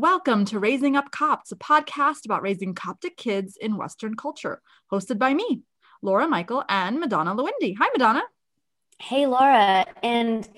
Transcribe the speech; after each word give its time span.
Welcome 0.00 0.44
to 0.44 0.60
Raising 0.60 0.94
Up 0.94 1.10
Copts, 1.10 1.50
a 1.50 1.56
podcast 1.56 2.24
about 2.24 2.42
raising 2.42 2.72
Coptic 2.72 3.16
kids 3.16 3.58
in 3.60 3.76
Western 3.76 4.14
culture, 4.14 4.62
hosted 4.92 5.18
by 5.18 5.34
me, 5.34 5.62
Laura 6.02 6.28
Michael, 6.28 6.62
and 6.68 7.00
Madonna 7.00 7.34
Lewindi. 7.34 7.74
Hi, 7.80 7.88
Madonna. 7.92 8.22
Hey, 9.00 9.26
Laura. 9.26 9.84
And 10.04 10.48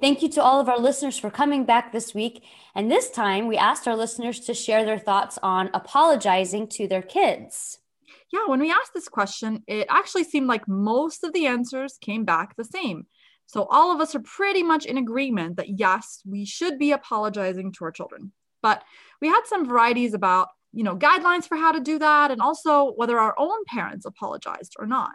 thank 0.00 0.22
you 0.22 0.28
to 0.28 0.42
all 0.44 0.60
of 0.60 0.68
our 0.68 0.78
listeners 0.78 1.18
for 1.18 1.28
coming 1.28 1.64
back 1.64 1.90
this 1.90 2.14
week. 2.14 2.44
And 2.76 2.88
this 2.88 3.10
time, 3.10 3.48
we 3.48 3.56
asked 3.56 3.88
our 3.88 3.96
listeners 3.96 4.38
to 4.42 4.54
share 4.54 4.84
their 4.84 5.00
thoughts 5.00 5.40
on 5.42 5.70
apologizing 5.74 6.68
to 6.68 6.86
their 6.86 7.02
kids. 7.02 7.80
Yeah, 8.32 8.46
when 8.46 8.60
we 8.60 8.70
asked 8.70 8.94
this 8.94 9.08
question, 9.08 9.64
it 9.66 9.88
actually 9.90 10.22
seemed 10.22 10.46
like 10.46 10.68
most 10.68 11.24
of 11.24 11.32
the 11.32 11.46
answers 11.48 11.98
came 12.00 12.24
back 12.24 12.54
the 12.54 12.64
same. 12.64 13.08
So 13.46 13.66
all 13.68 13.92
of 13.92 14.00
us 14.00 14.14
are 14.14 14.20
pretty 14.20 14.62
much 14.62 14.86
in 14.86 14.98
agreement 14.98 15.56
that 15.56 15.80
yes, 15.80 16.22
we 16.24 16.44
should 16.44 16.78
be 16.78 16.92
apologizing 16.92 17.72
to 17.72 17.86
our 17.86 17.90
children. 17.90 18.30
But 18.64 18.82
we 19.20 19.28
had 19.28 19.42
some 19.44 19.66
varieties 19.66 20.14
about, 20.14 20.48
you 20.72 20.84
know, 20.84 20.96
guidelines 20.96 21.46
for 21.46 21.56
how 21.56 21.70
to 21.70 21.80
do 21.80 21.98
that 21.98 22.30
and 22.30 22.40
also 22.40 22.92
whether 22.96 23.20
our 23.20 23.34
own 23.38 23.64
parents 23.66 24.06
apologized 24.06 24.74
or 24.78 24.86
not. 24.86 25.12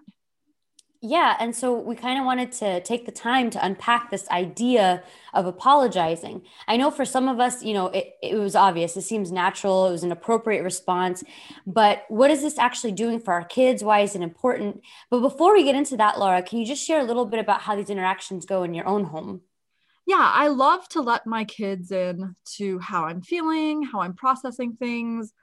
Yeah. 1.02 1.36
And 1.40 1.56
so 1.56 1.74
we 1.80 1.96
kind 1.96 2.20
of 2.20 2.26
wanted 2.26 2.52
to 2.64 2.82
take 2.82 3.06
the 3.06 3.12
time 3.12 3.50
to 3.52 3.66
unpack 3.66 4.12
this 4.12 4.30
idea 4.30 5.02
of 5.34 5.46
apologizing. 5.46 6.44
I 6.68 6.76
know 6.78 6.92
for 6.92 7.06
some 7.06 7.28
of 7.28 7.40
us, 7.40 7.64
you 7.64 7.74
know, 7.74 7.88
it, 7.88 8.18
it 8.22 8.36
was 8.36 8.54
obvious, 8.54 8.98
it 8.98 9.04
seems 9.04 9.32
natural, 9.32 9.88
it 9.88 9.92
was 9.92 10.04
an 10.04 10.12
appropriate 10.12 10.62
response. 10.62 11.24
But 11.66 12.04
what 12.10 12.30
is 12.30 12.42
this 12.42 12.60
actually 12.60 12.92
doing 12.92 13.20
for 13.20 13.34
our 13.34 13.46
kids? 13.46 13.84
Why 13.84 14.02
is 14.02 14.14
it 14.14 14.22
important? 14.22 14.82
But 15.10 15.22
before 15.22 15.54
we 15.54 15.64
get 15.64 15.76
into 15.76 15.98
that, 15.98 16.20
Laura, 16.20 16.44
can 16.44 16.60
you 16.60 16.66
just 16.66 16.86
share 16.86 17.00
a 17.00 17.10
little 17.10 17.26
bit 17.26 17.40
about 17.40 17.62
how 17.62 17.76
these 17.76 17.90
interactions 17.90 18.46
go 18.46 18.64
in 18.64 18.74
your 18.74 18.86
own 18.86 19.06
home? 19.06 19.42
Yeah, 20.10 20.32
I 20.34 20.48
love 20.48 20.90
to 20.90 21.02
let 21.02 21.28
my 21.28 21.46
kids 21.46 21.92
in 21.92 22.36
to 22.58 22.80
how 22.80 23.06
I'm 23.06 23.22
feeling, 23.22 23.84
how 23.84 24.02
I'm 24.02 24.16
processing 24.16 24.74
things, 24.74 25.34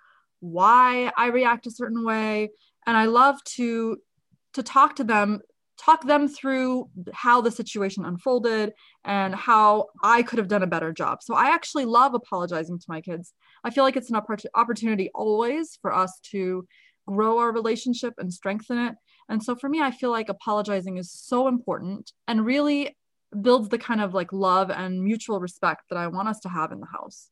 why 0.40 1.12
I 1.16 1.28
react 1.28 1.68
a 1.68 1.70
certain 1.70 2.04
way, 2.04 2.50
and 2.84 2.96
I 2.96 3.04
love 3.04 3.36
to 3.58 3.98
to 4.54 4.62
talk 4.64 4.96
to 4.96 5.04
them, 5.04 5.38
talk 5.78 6.04
them 6.04 6.26
through 6.26 6.90
how 7.12 7.40
the 7.40 7.52
situation 7.52 8.04
unfolded 8.04 8.72
and 9.04 9.36
how 9.36 9.86
I 10.02 10.24
could 10.24 10.40
have 10.40 10.48
done 10.48 10.64
a 10.64 10.66
better 10.66 10.92
job. 10.92 11.22
So 11.22 11.36
I 11.36 11.50
actually 11.50 11.84
love 11.84 12.14
apologizing 12.14 12.80
to 12.80 12.86
my 12.88 13.00
kids. 13.00 13.34
I 13.62 13.70
feel 13.70 13.84
like 13.84 13.94
it's 13.94 14.10
an 14.10 14.20
opportunity 14.56 15.10
always 15.14 15.78
for 15.80 15.94
us 15.94 16.18
to 16.32 16.66
grow 17.06 17.38
our 17.38 17.52
relationship 17.52 18.14
and 18.18 18.32
strengthen 18.32 18.78
it. 18.78 18.94
And 19.28 19.40
so 19.40 19.54
for 19.54 19.68
me, 19.68 19.80
I 19.80 19.92
feel 19.92 20.10
like 20.10 20.28
apologizing 20.28 20.96
is 20.96 21.12
so 21.12 21.46
important 21.46 22.10
and 22.26 22.44
really 22.44 22.96
builds 23.42 23.68
the 23.68 23.78
kind 23.78 24.00
of 24.00 24.14
like 24.14 24.32
love 24.32 24.70
and 24.70 25.02
mutual 25.02 25.40
respect 25.40 25.84
that 25.90 25.98
I 25.98 26.06
want 26.08 26.28
us 26.28 26.40
to 26.40 26.48
have 26.48 26.72
in 26.72 26.80
the 26.80 26.86
house. 26.86 27.30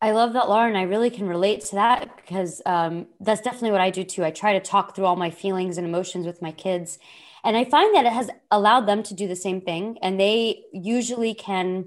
I 0.00 0.10
love 0.10 0.34
that, 0.34 0.50
Lauren. 0.50 0.76
I 0.76 0.82
really 0.82 1.08
can 1.08 1.26
relate 1.26 1.62
to 1.66 1.76
that 1.76 2.16
because 2.16 2.60
um, 2.66 3.06
that's 3.20 3.40
definitely 3.40 3.70
what 3.70 3.80
I 3.80 3.88
do 3.88 4.04
too. 4.04 4.22
I 4.22 4.30
try 4.30 4.52
to 4.52 4.60
talk 4.60 4.94
through 4.94 5.06
all 5.06 5.16
my 5.16 5.30
feelings 5.30 5.78
and 5.78 5.86
emotions 5.86 6.26
with 6.26 6.42
my 6.42 6.52
kids. 6.52 6.98
And 7.42 7.56
I 7.56 7.64
find 7.64 7.94
that 7.94 8.04
it 8.04 8.12
has 8.12 8.28
allowed 8.50 8.86
them 8.86 9.02
to 9.04 9.14
do 9.14 9.26
the 9.26 9.36
same 9.36 9.60
thing. 9.62 9.96
And 10.02 10.20
they 10.20 10.64
usually 10.72 11.32
can, 11.32 11.86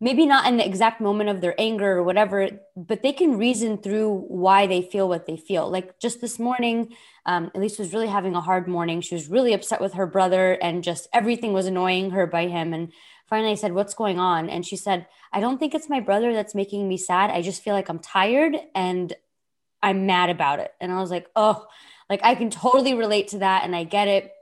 maybe 0.00 0.26
not 0.26 0.46
in 0.46 0.56
the 0.56 0.66
exact 0.66 1.00
moment 1.00 1.30
of 1.30 1.40
their 1.40 1.54
anger 1.58 1.92
or 1.92 2.02
whatever, 2.02 2.50
but 2.76 3.02
they 3.02 3.12
can 3.12 3.38
reason 3.38 3.78
through 3.78 4.24
why 4.28 4.66
they 4.66 4.82
feel 4.82 5.08
what 5.08 5.26
they 5.26 5.36
feel. 5.36 5.70
Like 5.70 5.98
just 5.98 6.20
this 6.20 6.38
morning, 6.38 6.94
um, 7.26 7.50
Elise 7.54 7.78
was 7.78 7.92
really 7.92 8.08
having 8.08 8.34
a 8.34 8.40
hard 8.40 8.68
morning. 8.68 9.00
She 9.00 9.14
was 9.14 9.28
really 9.28 9.54
upset 9.54 9.80
with 9.80 9.94
her 9.94 10.06
brother, 10.06 10.52
and 10.60 10.84
just 10.84 11.08
everything 11.12 11.52
was 11.52 11.66
annoying 11.66 12.10
her 12.10 12.26
by 12.26 12.48
him. 12.48 12.74
And 12.74 12.92
finally, 13.26 13.52
I 13.52 13.56
said, 13.56 13.72
What's 13.72 13.94
going 13.94 14.18
on? 14.18 14.50
And 14.50 14.66
she 14.66 14.76
said, 14.76 15.06
I 15.32 15.40
don't 15.40 15.58
think 15.58 15.74
it's 15.74 15.88
my 15.88 16.00
brother 16.00 16.32
that's 16.32 16.54
making 16.54 16.86
me 16.88 16.96
sad. 16.96 17.30
I 17.30 17.42
just 17.42 17.62
feel 17.62 17.74
like 17.74 17.88
I'm 17.88 17.98
tired 17.98 18.56
and 18.74 19.12
I'm 19.82 20.06
mad 20.06 20.30
about 20.30 20.58
it. 20.58 20.74
And 20.80 20.92
I 20.92 21.00
was 21.00 21.10
like, 21.10 21.28
Oh, 21.34 21.66
like 22.10 22.20
I 22.22 22.34
can 22.34 22.50
totally 22.50 22.94
relate 22.94 23.28
to 23.28 23.38
that. 23.38 23.64
And 23.64 23.74
I 23.74 23.84
get 23.84 24.08
it. 24.08 24.32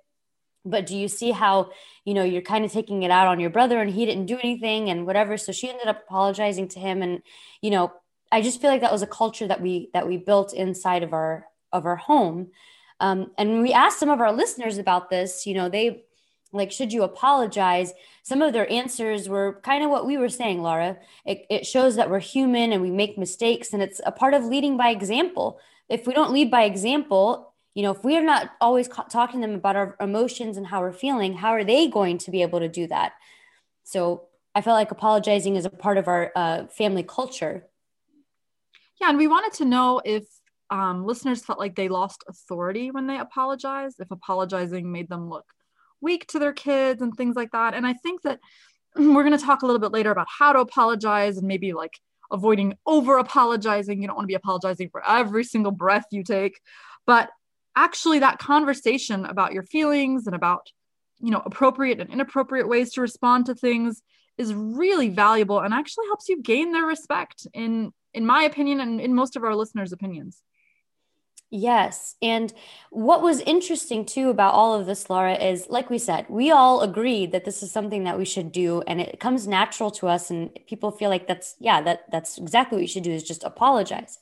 But 0.65 0.87
do 0.87 0.97
you 0.97 1.09
see 1.09 1.33
how, 1.33 1.71
you 2.05 2.15
know, 2.15 2.23
you're 2.23 2.43
kind 2.43 2.65
of 2.65 2.73
taking 2.73 3.03
it 3.03 3.11
out 3.11 3.27
on 3.27 3.41
your 3.41 3.51
brother 3.51 3.81
and 3.81 3.91
he 3.91 4.07
didn't 4.07 4.27
do 4.27 4.39
anything 4.39 4.91
and 4.91 5.07
whatever. 5.07 5.37
So 5.37 5.51
she 5.53 5.69
ended 5.69 5.89
up 5.89 6.05
apologizing 6.07 6.69
to 6.69 6.79
him. 6.79 7.03
And, 7.03 7.23
you 7.61 7.71
know, 7.71 7.93
I 8.31 8.43
just 8.43 8.61
feel 8.61 8.71
like 8.71 8.81
that 8.81 8.93
was 8.93 9.03
a 9.03 9.07
culture 9.07 9.49
that 9.49 9.61
we 9.61 9.91
that 9.93 10.07
we 10.07 10.17
built 10.17 10.53
inside 10.53 11.03
of 11.03 11.13
our 11.13 11.47
of 11.73 11.85
our 11.85 11.97
home 11.97 12.51
um, 13.03 13.33
and 13.37 13.63
we 13.63 13.73
asked 13.73 13.99
some 13.99 14.11
of 14.11 14.21
our 14.21 14.33
listeners 14.33 14.79
about 14.79 15.11
this, 15.11 15.45
you 15.45 15.55
know, 15.55 15.69
they 15.69 16.05
like, 16.53 16.71
should 16.71 16.93
you 16.93 17.03
apologize? 17.03 17.93
Some 18.23 18.43
of 18.43 18.53
their 18.53 18.71
answers 18.71 19.29
were 19.29 19.61
kind 19.65 19.83
of 19.83 19.91
what 19.91 20.07
we 20.07 20.17
were 20.19 20.29
saying, 20.29 20.63
Laura. 20.63 20.99
It, 21.27 21.45
it 21.51 21.67
shows 21.67 21.97
that 21.97 22.09
we're 22.09 22.21
human 22.21 22.73
and 22.73 22.81
we 22.81 22.91
make 22.91 23.19
mistakes, 23.19 23.73
and 23.73 23.83
it's 23.83 24.01
a 24.07 24.13
part 24.13 24.35
of 24.35 24.45
leading 24.45 24.77
by 24.77 24.91
example. 24.91 25.59
If 25.89 26.07
we 26.07 26.15
don't 26.15 26.33
lead 26.33 26.49
by 26.49 26.63
example, 26.63 27.52
you 27.75 27.83
know, 27.83 27.93
if 27.93 28.05
we 28.05 28.17
are 28.17 28.25
not 28.25 28.51
always 28.61 28.89
talking 28.89 29.41
to 29.41 29.47
them 29.47 29.57
about 29.57 29.77
our 29.77 29.97
emotions 30.01 30.57
and 30.57 30.67
how 30.67 30.81
we're 30.81 30.93
feeling, 30.93 31.35
how 31.35 31.51
are 31.51 31.65
they 31.65 31.89
going 31.89 32.19
to 32.19 32.31
be 32.31 32.43
able 32.43 32.61
to 32.61 32.69
do 32.69 32.87
that? 32.89 33.13
So 33.85 34.29
I 34.55 34.61
felt 34.61 34.77
like 34.77 34.91
apologizing 34.91 35.57
is 35.57 35.65
a 35.65 35.71
part 35.71 35.97
of 35.97 36.09
our 36.09 36.31
uh, 36.37 36.67
family 36.67 37.03
culture. 37.03 37.67
Yeah, 39.01 39.09
and 39.09 39.19
we 39.19 39.27
wanted 39.27 39.55
to 39.55 39.65
know 39.65 40.03
if 40.05 40.25
um, 40.71 41.05
listeners 41.07 41.45
felt 41.45 41.59
like 41.59 41.75
they 41.75 41.89
lost 41.89 42.25
authority 42.29 42.91
when 42.91 43.07
they 43.07 43.19
apologized, 43.19 44.01
if 44.01 44.11
apologizing 44.11 44.93
made 44.93 45.09
them 45.09 45.29
look 45.29 45.47
weak 46.01 46.27
to 46.29 46.39
their 46.39 46.53
kids 46.53 47.01
and 47.01 47.15
things 47.15 47.37
like 47.37 47.53
that. 47.53 47.75
And 47.75 47.87
I 47.87 47.95
think 47.95 48.23
that 48.23 48.41
we're 48.97 49.25
going 49.25 49.39
to 49.39 49.45
talk 49.45 49.63
a 49.63 49.67
little 49.67 49.81
bit 49.81 49.93
later 49.93 50.11
about 50.11 50.29
how 50.29 50.53
to 50.53 50.61
apologize 50.61 51.39
and 51.39 51.49
maybe 51.49 51.73
like 51.73 51.99
avoiding 52.31 52.75
over 52.87 53.19
apologizing. 53.19 54.03
You 54.03 54.09
don't 54.09 54.17
want 54.17 54.25
to 54.25 54.33
be 54.33 54.35
apologizing 54.35 54.91
for 54.91 55.03
every 55.09 55.45
single 55.45 55.73
breath 55.73 56.07
you 56.11 56.23
take, 56.23 56.61
but 57.07 57.31
actually 57.77 58.19
that 58.21 58.39
conversation 58.39 59.25
about 59.25 59.53
your 59.53 59.63
feelings 59.63 60.27
and 60.27 60.37
about 60.37 60.71
you 61.21 61.31
know 61.31 61.43
appropriate 61.45 62.01
and 62.01 62.11
inappropriate 62.11 62.69
ways 62.69 62.93
to 62.93 63.01
respond 63.01 63.47
to 63.47 63.55
things 63.55 64.03
is 64.39 64.55
really 64.55 65.09
valuable 65.09 65.61
and 65.61 65.75
actually 65.75 66.07
helps 66.07 66.29
you 66.29 66.43
gain 66.43 66.73
their 66.73 66.87
respect 66.87 67.47
in 67.55 67.93
in 68.15 68.27
my 68.27 68.43
opinion 68.43 68.81
and 68.81 69.01
in 69.01 69.15
most 69.15 69.37
of 69.37 69.45
our 69.45 69.55
listeners 69.55 69.93
opinions 69.93 70.43
Yes. 71.55 72.17
And 72.23 72.51
what 72.89 73.21
was 73.21 73.41
interesting 73.41 74.07
too 74.07 74.31
about 74.31 74.55
all 74.55 74.73
of 74.73 74.87
this, 74.87 75.11
Laura, 75.11 75.35
is 75.35 75.67
like 75.69 75.91
we 75.91 75.99
said, 75.99 76.25
we 76.31 76.51
all 76.51 76.81
agreed 76.81 77.33
that 77.33 77.45
this 77.45 77.63
is 77.63 77.71
something 77.71 78.05
that 78.05 78.17
we 78.17 78.25
should 78.25 78.53
do 78.53 78.81
and 78.87 79.03
it 79.03 79.21
comes 79.21 79.47
natural 79.47 79.91
to 79.93 80.09
us. 80.09 80.31
And 80.31 80.59
people 80.67 80.91
feel 80.91 81.11
like 81.11 81.29
that's, 81.29 81.55
yeah, 81.61 81.83
that 81.83 82.11
that's 82.11 82.39
exactly 82.39 82.77
what 82.77 82.83
you 82.83 82.89
should 82.89 83.03
do 83.03 83.13
is 83.13 83.23
just 83.23 83.45
apologize. 83.45 84.19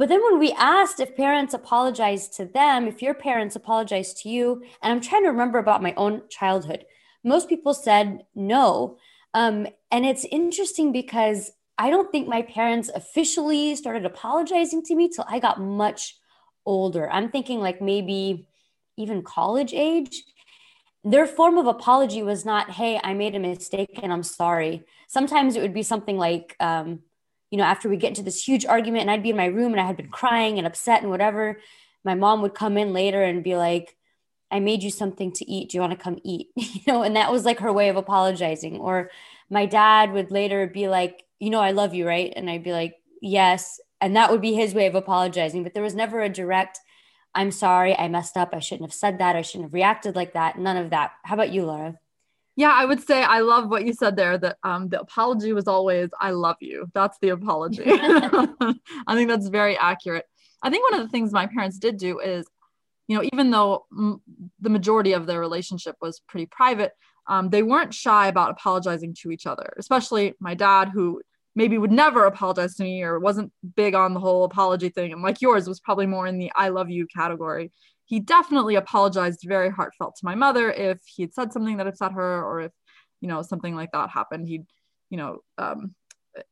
But 0.00 0.08
then 0.08 0.22
when 0.24 0.38
we 0.38 0.52
asked 0.52 0.98
if 0.98 1.14
parents 1.14 1.52
apologize 1.52 2.26
to 2.30 2.46
them, 2.46 2.88
if 2.88 3.02
your 3.02 3.12
parents 3.12 3.54
apologize 3.54 4.14
to 4.14 4.30
you, 4.30 4.62
and 4.82 4.90
I'm 4.90 5.02
trying 5.02 5.24
to 5.24 5.28
remember 5.28 5.58
about 5.58 5.82
my 5.82 5.92
own 5.98 6.22
childhood, 6.30 6.86
most 7.22 7.50
people 7.50 7.74
said 7.74 8.24
no. 8.34 8.96
Um, 9.34 9.66
and 9.90 10.06
it's 10.06 10.24
interesting 10.24 10.90
because 10.90 11.50
I 11.76 11.90
don't 11.90 12.10
think 12.10 12.26
my 12.26 12.40
parents 12.40 12.88
officially 12.88 13.76
started 13.76 14.06
apologizing 14.06 14.84
to 14.84 14.94
me 14.94 15.10
till 15.10 15.26
I 15.28 15.38
got 15.38 15.60
much 15.60 16.16
older. 16.64 17.10
I'm 17.10 17.30
thinking 17.30 17.60
like 17.60 17.82
maybe 17.82 18.46
even 18.96 19.20
college 19.22 19.74
age. 19.74 20.24
Their 21.04 21.26
form 21.26 21.58
of 21.58 21.66
apology 21.66 22.22
was 22.22 22.46
not, 22.46 22.70
hey, 22.70 22.98
I 23.04 23.12
made 23.12 23.34
a 23.34 23.38
mistake 23.38 24.00
and 24.02 24.14
I'm 24.14 24.22
sorry. 24.22 24.82
Sometimes 25.08 25.56
it 25.56 25.60
would 25.60 25.74
be 25.74 25.82
something 25.82 26.16
like, 26.16 26.56
um, 26.58 27.00
you 27.50 27.58
know, 27.58 27.64
after 27.64 27.88
we 27.88 27.96
get 27.96 28.08
into 28.08 28.22
this 28.22 28.46
huge 28.46 28.64
argument 28.64 29.02
and 29.02 29.10
I'd 29.10 29.22
be 29.22 29.30
in 29.30 29.36
my 29.36 29.46
room 29.46 29.72
and 29.72 29.80
I 29.80 29.86
had 29.86 29.96
been 29.96 30.08
crying 30.08 30.58
and 30.58 30.66
upset 30.66 31.02
and 31.02 31.10
whatever, 31.10 31.60
my 32.04 32.14
mom 32.14 32.42
would 32.42 32.54
come 32.54 32.78
in 32.78 32.92
later 32.92 33.22
and 33.22 33.44
be 33.44 33.56
like, 33.56 33.96
I 34.50 34.60
made 34.60 34.82
you 34.82 34.90
something 34.90 35.32
to 35.32 35.50
eat. 35.50 35.70
Do 35.70 35.76
you 35.76 35.80
want 35.80 35.92
to 35.92 36.02
come 36.02 36.18
eat? 36.24 36.48
you 36.56 36.80
know, 36.86 37.02
and 37.02 37.16
that 37.16 37.30
was 37.30 37.44
like 37.44 37.60
her 37.60 37.72
way 37.72 37.88
of 37.88 37.96
apologizing. 37.96 38.78
Or 38.78 39.10
my 39.48 39.66
dad 39.66 40.12
would 40.12 40.30
later 40.30 40.66
be 40.66 40.88
like, 40.88 41.24
you 41.38 41.50
know, 41.50 41.60
I 41.60 41.72
love 41.72 41.94
you, 41.94 42.06
right? 42.06 42.32
And 42.34 42.48
I'd 42.48 42.64
be 42.64 42.72
like, 42.72 42.96
yes 43.20 43.80
and 44.00 44.16
that 44.16 44.30
would 44.30 44.40
be 44.40 44.54
his 44.54 44.74
way 44.74 44.86
of 44.86 44.94
apologizing 44.94 45.62
but 45.62 45.74
there 45.74 45.82
was 45.82 45.94
never 45.94 46.20
a 46.20 46.28
direct 46.28 46.80
i'm 47.34 47.50
sorry 47.50 47.96
i 47.96 48.08
messed 48.08 48.36
up 48.36 48.50
i 48.52 48.58
shouldn't 48.58 48.88
have 48.88 48.94
said 48.94 49.18
that 49.18 49.36
i 49.36 49.42
shouldn't 49.42 49.66
have 49.66 49.74
reacted 49.74 50.16
like 50.16 50.32
that 50.32 50.58
none 50.58 50.76
of 50.76 50.90
that 50.90 51.12
how 51.22 51.34
about 51.34 51.52
you 51.52 51.64
laura 51.64 51.98
yeah 52.60 52.72
i 52.72 52.84
would 52.84 53.02
say 53.04 53.22
i 53.22 53.40
love 53.40 53.70
what 53.70 53.86
you 53.86 53.92
said 53.92 54.16
there 54.16 54.36
that 54.36 54.56
um, 54.62 54.88
the 54.88 55.00
apology 55.00 55.52
was 55.52 55.66
always 55.66 56.10
i 56.20 56.30
love 56.30 56.56
you. 56.60 56.86
That's 56.94 57.18
the 57.20 57.30
apology. 57.30 57.84
I 57.86 59.14
think 59.14 59.28
that's 59.28 59.48
very 59.48 59.76
accurate. 59.76 60.26
I 60.62 60.70
think 60.70 60.90
one 60.90 61.00
of 61.00 61.06
the 61.06 61.10
things 61.10 61.32
my 61.32 61.46
parents 61.46 61.78
did 61.78 61.96
do 61.96 62.18
is 62.20 62.46
you 63.08 63.16
know 63.16 63.28
even 63.32 63.50
though 63.50 63.86
m- 63.96 64.20
the 64.60 64.70
majority 64.70 65.12
of 65.12 65.26
their 65.26 65.40
relationship 65.40 65.96
was 66.00 66.20
pretty 66.28 66.46
private 66.46 66.92
um, 67.26 67.50
they 67.50 67.62
weren't 67.62 67.94
shy 67.94 68.28
about 68.28 68.50
apologizing 68.50 69.14
to 69.22 69.30
each 69.30 69.46
other 69.46 69.72
especially 69.78 70.34
my 70.38 70.54
dad 70.54 70.90
who 70.94 71.20
maybe 71.56 71.76
would 71.78 71.90
never 71.90 72.24
apologize 72.26 72.76
to 72.76 72.84
me 72.84 73.02
or 73.02 73.18
wasn't 73.18 73.52
big 73.74 73.94
on 73.94 74.14
the 74.14 74.20
whole 74.20 74.44
apology 74.44 74.90
thing 74.90 75.12
and 75.12 75.22
like 75.22 75.40
yours 75.40 75.66
was 75.66 75.80
probably 75.80 76.06
more 76.06 76.26
in 76.26 76.38
the 76.38 76.50
i 76.54 76.68
love 76.68 76.88
you 76.88 77.06
category 77.06 77.72
he 78.10 78.18
definitely 78.18 78.74
apologized 78.74 79.44
very 79.46 79.70
heartfelt 79.70 80.16
to 80.16 80.24
my 80.24 80.34
mother 80.34 80.68
if 80.72 80.98
he 81.06 81.22
had 81.22 81.32
said 81.32 81.52
something 81.52 81.76
that 81.76 81.86
upset 81.86 82.10
her 82.10 82.44
or 82.44 82.60
if 82.62 82.72
you 83.20 83.28
know 83.28 83.40
something 83.40 83.76
like 83.76 83.92
that 83.92 84.10
happened. 84.10 84.48
He'd 84.48 84.66
you 85.10 85.16
know 85.16 85.38
um, 85.58 85.94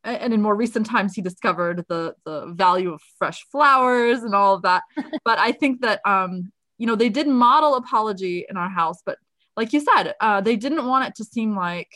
and 0.05 0.33
in 0.33 0.41
more 0.41 0.55
recent 0.55 0.87
times 0.87 1.15
he 1.15 1.21
discovered 1.21 1.85
the 1.89 2.15
the 2.25 2.47
value 2.55 2.93
of 2.93 3.03
fresh 3.19 3.45
flowers 3.51 4.23
and 4.23 4.37
all 4.37 4.55
of 4.55 4.63
that. 4.63 4.85
But 5.25 5.41
i 5.41 5.51
think 5.51 5.81
that 5.83 6.01
um 6.05 6.53
you 6.79 6.87
know 6.87 6.95
they 6.95 7.09
did 7.09 7.27
model 7.27 7.75
apology 7.75 8.47
in 8.49 8.57
our 8.57 8.71
house 8.71 9.01
but 9.05 9.19
like 9.57 9.73
you 9.73 9.81
said 9.81 10.15
uh, 10.21 10.41
they 10.41 10.55
didn't 10.55 10.87
want 10.87 11.09
it 11.09 11.17
to 11.17 11.25
seem 11.25 11.57
like 11.57 11.91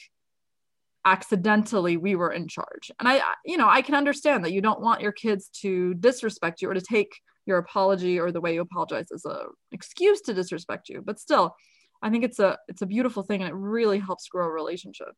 accidentally 1.05 1.97
we 1.97 2.17
were 2.17 2.33
in 2.33 2.49
charge. 2.49 2.91
And 2.99 3.09
i 3.09 3.21
you 3.45 3.57
know 3.57 3.69
i 3.69 3.81
can 3.81 3.95
understand 3.95 4.45
that 4.45 4.53
you 4.53 4.61
don't 4.61 4.81
want 4.81 5.03
your 5.03 5.13
kids 5.13 5.49
to 5.63 5.95
disrespect 5.95 6.63
you 6.63 6.69
or 6.69 6.75
to 6.75 6.81
take 6.97 7.13
your 7.47 7.59
apology 7.59 8.19
or 8.19 8.31
the 8.31 8.41
way 8.41 8.55
you 8.55 8.61
apologize 8.61 9.11
as 9.13 9.25
a 9.25 9.47
excuse 9.73 10.21
to 10.23 10.35
disrespect 10.35 10.89
you. 10.89 11.03
But 11.05 11.19
still 11.19 11.57
i 12.03 12.11
think 12.11 12.25
it's 12.25 12.39
a 12.39 12.59
it's 12.69 12.83
a 12.83 12.87
beautiful 12.87 13.23
thing 13.23 13.41
and 13.41 13.51
it 13.51 13.55
really 13.55 13.99
helps 13.99 14.29
grow 14.29 14.47
a 14.47 14.51
relationship. 14.51 15.15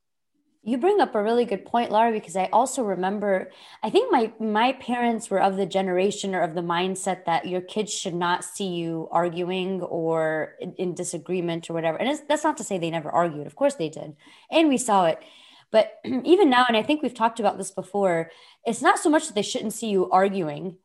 You 0.67 0.79
bring 0.79 0.99
up 0.99 1.15
a 1.15 1.23
really 1.23 1.45
good 1.45 1.67
point 1.67 1.91
laura 1.91 2.13
because 2.13 2.37
i 2.37 2.49
also 2.53 2.83
remember 2.83 3.51
i 3.83 3.91
think 3.91 4.11
my 4.13 4.33
my 4.39 4.73
parents 4.75 5.29
were 5.29 5.41
of 5.41 5.57
the 5.57 5.67
generation 5.67 6.35
or 6.35 6.43
of 6.43 6.55
the 6.55 6.63
mindset 6.63 7.25
that 7.27 7.47
your 7.47 7.61
kids 7.61 7.93
should 7.93 8.15
not 8.15 8.45
see 8.45 8.69
you 8.69 9.09
arguing 9.11 9.83
or 9.83 10.55
in, 10.61 10.73
in 10.75 10.95
disagreement 10.95 11.69
or 11.69 11.75
whatever. 11.75 11.99
And 11.99 12.19
that's 12.29 12.45
not 12.45 12.57
to 12.59 12.65
say 12.65 12.79
they 12.79 12.91
never 12.91 13.11
argued. 13.11 13.47
Of 13.47 13.57
course 13.57 13.75
they 13.75 13.89
did. 13.89 14.17
And 14.51 14.69
we 14.69 14.79
saw 14.79 15.07
it. 15.07 15.19
But 15.71 15.99
even 16.05 16.49
now 16.51 16.65
and 16.69 16.77
i 16.77 16.83
think 16.83 17.03
we've 17.03 17.15
talked 17.23 17.41
about 17.41 17.59
this 17.59 17.71
before 17.71 18.31
it's 18.65 18.83
not 18.83 18.99
so 18.99 19.11
much 19.11 19.27
that 19.27 19.35
they 19.35 19.43
shouldn't 19.43 19.75
see 19.75 19.91
you 19.91 20.11
arguing 20.11 20.79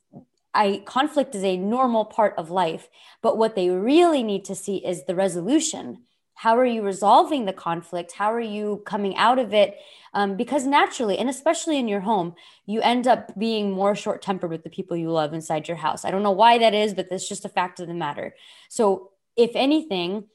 I 0.59 0.83
conflict 0.85 1.35
is 1.35 1.43
a 1.45 1.55
normal 1.55 2.03
part 2.03 2.33
of 2.37 2.51
life, 2.51 2.89
but 3.21 3.37
what 3.37 3.55
they 3.55 3.69
really 3.69 4.23
need 4.23 4.43
to 4.45 4.55
see 4.55 4.85
is 4.85 5.05
the 5.05 5.15
resolution. 5.15 5.99
How 6.33 6.57
are 6.57 6.65
you 6.65 6.81
resolving 6.81 7.45
the 7.45 7.53
conflict? 7.53 8.11
How 8.11 8.33
are 8.33 8.41
you 8.41 8.83
coming 8.85 9.15
out 9.15 9.39
of 9.39 9.53
it? 9.53 9.77
Um, 10.13 10.35
because 10.35 10.65
naturally, 10.65 11.17
and 11.17 11.29
especially 11.29 11.79
in 11.79 11.87
your 11.87 12.01
home, 12.01 12.35
you 12.65 12.81
end 12.81 13.07
up 13.07 13.39
being 13.39 13.71
more 13.71 13.95
short 13.95 14.21
tempered 14.21 14.49
with 14.49 14.63
the 14.65 14.69
people 14.69 14.97
you 14.97 15.11
love 15.11 15.33
inside 15.33 15.69
your 15.69 15.77
house. 15.77 16.03
I 16.03 16.11
don't 16.11 16.23
know 16.23 16.31
why 16.31 16.57
that 16.57 16.73
is, 16.73 16.93
but 16.93 17.09
that's 17.09 17.29
just 17.29 17.45
a 17.45 17.49
fact 17.49 17.79
of 17.79 17.87
the 17.87 17.93
matter. 17.93 18.35
So, 18.67 19.11
if 19.37 19.51
anything, 19.55 20.25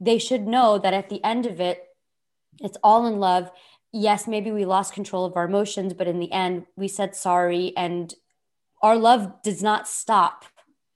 they 0.00 0.18
should 0.18 0.48
know 0.48 0.78
that 0.78 0.94
at 0.94 1.10
the 1.10 1.22
end 1.22 1.46
of 1.46 1.60
it, 1.60 1.80
it's 2.60 2.78
all 2.82 3.06
in 3.06 3.20
love. 3.20 3.52
Yes, 3.92 4.26
maybe 4.26 4.50
we 4.50 4.64
lost 4.64 4.94
control 4.94 5.24
of 5.24 5.36
our 5.36 5.44
emotions, 5.44 5.94
but 5.94 6.08
in 6.08 6.18
the 6.18 6.32
end, 6.32 6.66
we 6.74 6.88
said 6.88 7.14
sorry 7.14 7.72
and 7.76 8.12
our 8.84 8.96
love 8.98 9.42
does 9.42 9.62
not 9.62 9.88
stop, 9.88 10.44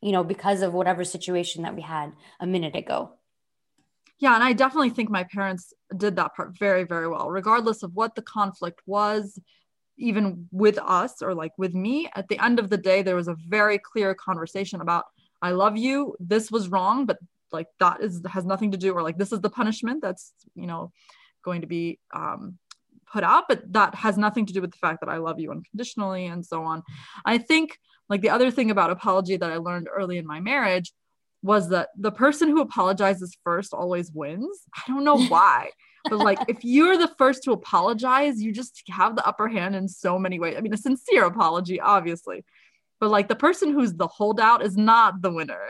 you 0.03 0.13
know, 0.13 0.23
because 0.23 0.61
of 0.61 0.75
whatever 0.75 1.05
situation 1.05 1.63
that 1.63 1.75
we 1.75 1.81
had 1.81 2.13
a 2.39 2.47
minute 2.47 2.77
ago. 2.77 3.15
Yeah, 4.19 4.35
and 4.35 4.45
I 4.45 4.53
definitely 4.53 4.91
think 4.91 5.09
my 5.09 5.25
parents 5.25 5.73
did 5.97 6.17
that 6.17 6.35
part 6.37 6.59
very, 6.59 6.85
very 6.85 7.09
well, 7.09 7.31
regardless 7.31 7.83
of 7.83 7.95
what 7.95 8.15
the 8.15 8.21
conflict 8.21 8.83
was, 8.85 9.41
even 9.97 10.49
with 10.53 10.79
us 10.79 11.23
or 11.23 11.35
like 11.35 11.53
with 11.57 11.73
me. 11.73 12.11
At 12.15 12.29
the 12.29 12.39
end 12.45 12.59
of 12.59 12.69
the 12.69 12.77
day, 12.77 13.01
there 13.01 13.17
was 13.17 13.29
a 13.29 13.37
very 13.49 13.79
clear 13.79 14.15
conversation 14.15 14.83
about, 14.83 15.07
I 15.41 15.53
love 15.53 15.79
you. 15.79 16.15
This 16.21 16.51
was 16.51 16.69
wrong, 16.69 17.07
but 17.07 17.19
like 17.53 17.69
that 17.81 18.03
is 18.03 18.21
has 18.29 18.45
nothing 18.45 18.73
to 18.73 18.77
do, 18.77 18.93
or 18.93 19.03
like 19.03 19.17
this 19.17 19.33
is 19.33 19.41
the 19.41 19.49
punishment 19.49 20.03
that's, 20.03 20.35
you 20.55 20.67
know, 20.67 20.93
going 21.43 21.63
to 21.63 21.67
be 21.67 21.99
um, 22.13 22.59
put 23.13 23.25
out, 23.25 23.45
but 23.49 23.73
that 23.73 23.95
has 23.95 24.17
nothing 24.19 24.47
to 24.47 24.53
do 24.53 24.61
with 24.61 24.73
the 24.73 24.79
fact 24.79 25.01
that 25.01 25.09
I 25.09 25.19
love 25.19 25.41
you 25.41 25.51
unconditionally 25.51 26.27
and 26.27 26.45
so 26.45 26.63
on. 26.63 26.83
I 27.25 27.39
think 27.39 27.79
like 28.09 28.21
the 28.21 28.31
other 28.31 28.51
thing 28.51 28.71
about 28.71 28.91
apology 28.91 29.37
that 29.37 29.51
I 29.51 29.57
learned 29.57 29.89
early 29.95 30.19
in 30.19 30.27
my 30.27 30.41
marriage 30.41 30.93
was 31.43 31.69
that 31.71 31.91
the 31.97 32.11
person 32.11 32.49
who 32.49 32.61
apologizes 32.61 33.37
first 33.45 33.73
always 33.73 34.11
wins. 34.13 34.63
I 34.75 34.83
don't 34.89 35.05
know 35.05 35.23
why. 35.29 35.71
but 36.05 36.19
like 36.19 36.39
if 36.49 36.59
you're 36.63 36.97
the 36.97 37.13
first 37.19 37.45
to 37.45 37.53
apologize, 37.53 38.41
you 38.41 38.53
just 38.53 38.83
have 38.91 39.17
the 39.17 39.27
upper 39.27 39.49
hand 39.49 39.77
in 39.77 39.89
so 39.89 40.19
many 40.19 40.39
ways. 40.39 40.57
I 40.57 40.61
mean, 40.61 40.75
a 40.75 40.79
sincere 40.79 41.25
apology, 41.25 41.81
obviously, 41.81 42.45
but 43.01 43.11
like 43.11 43.29
the 43.29 43.37
person 43.37 43.73
who's 43.73 43.95
the 43.95 44.09
holdout 44.09 44.63
is 44.65 44.77
not 44.77 45.23
the 45.23 45.31
winner. 45.31 45.69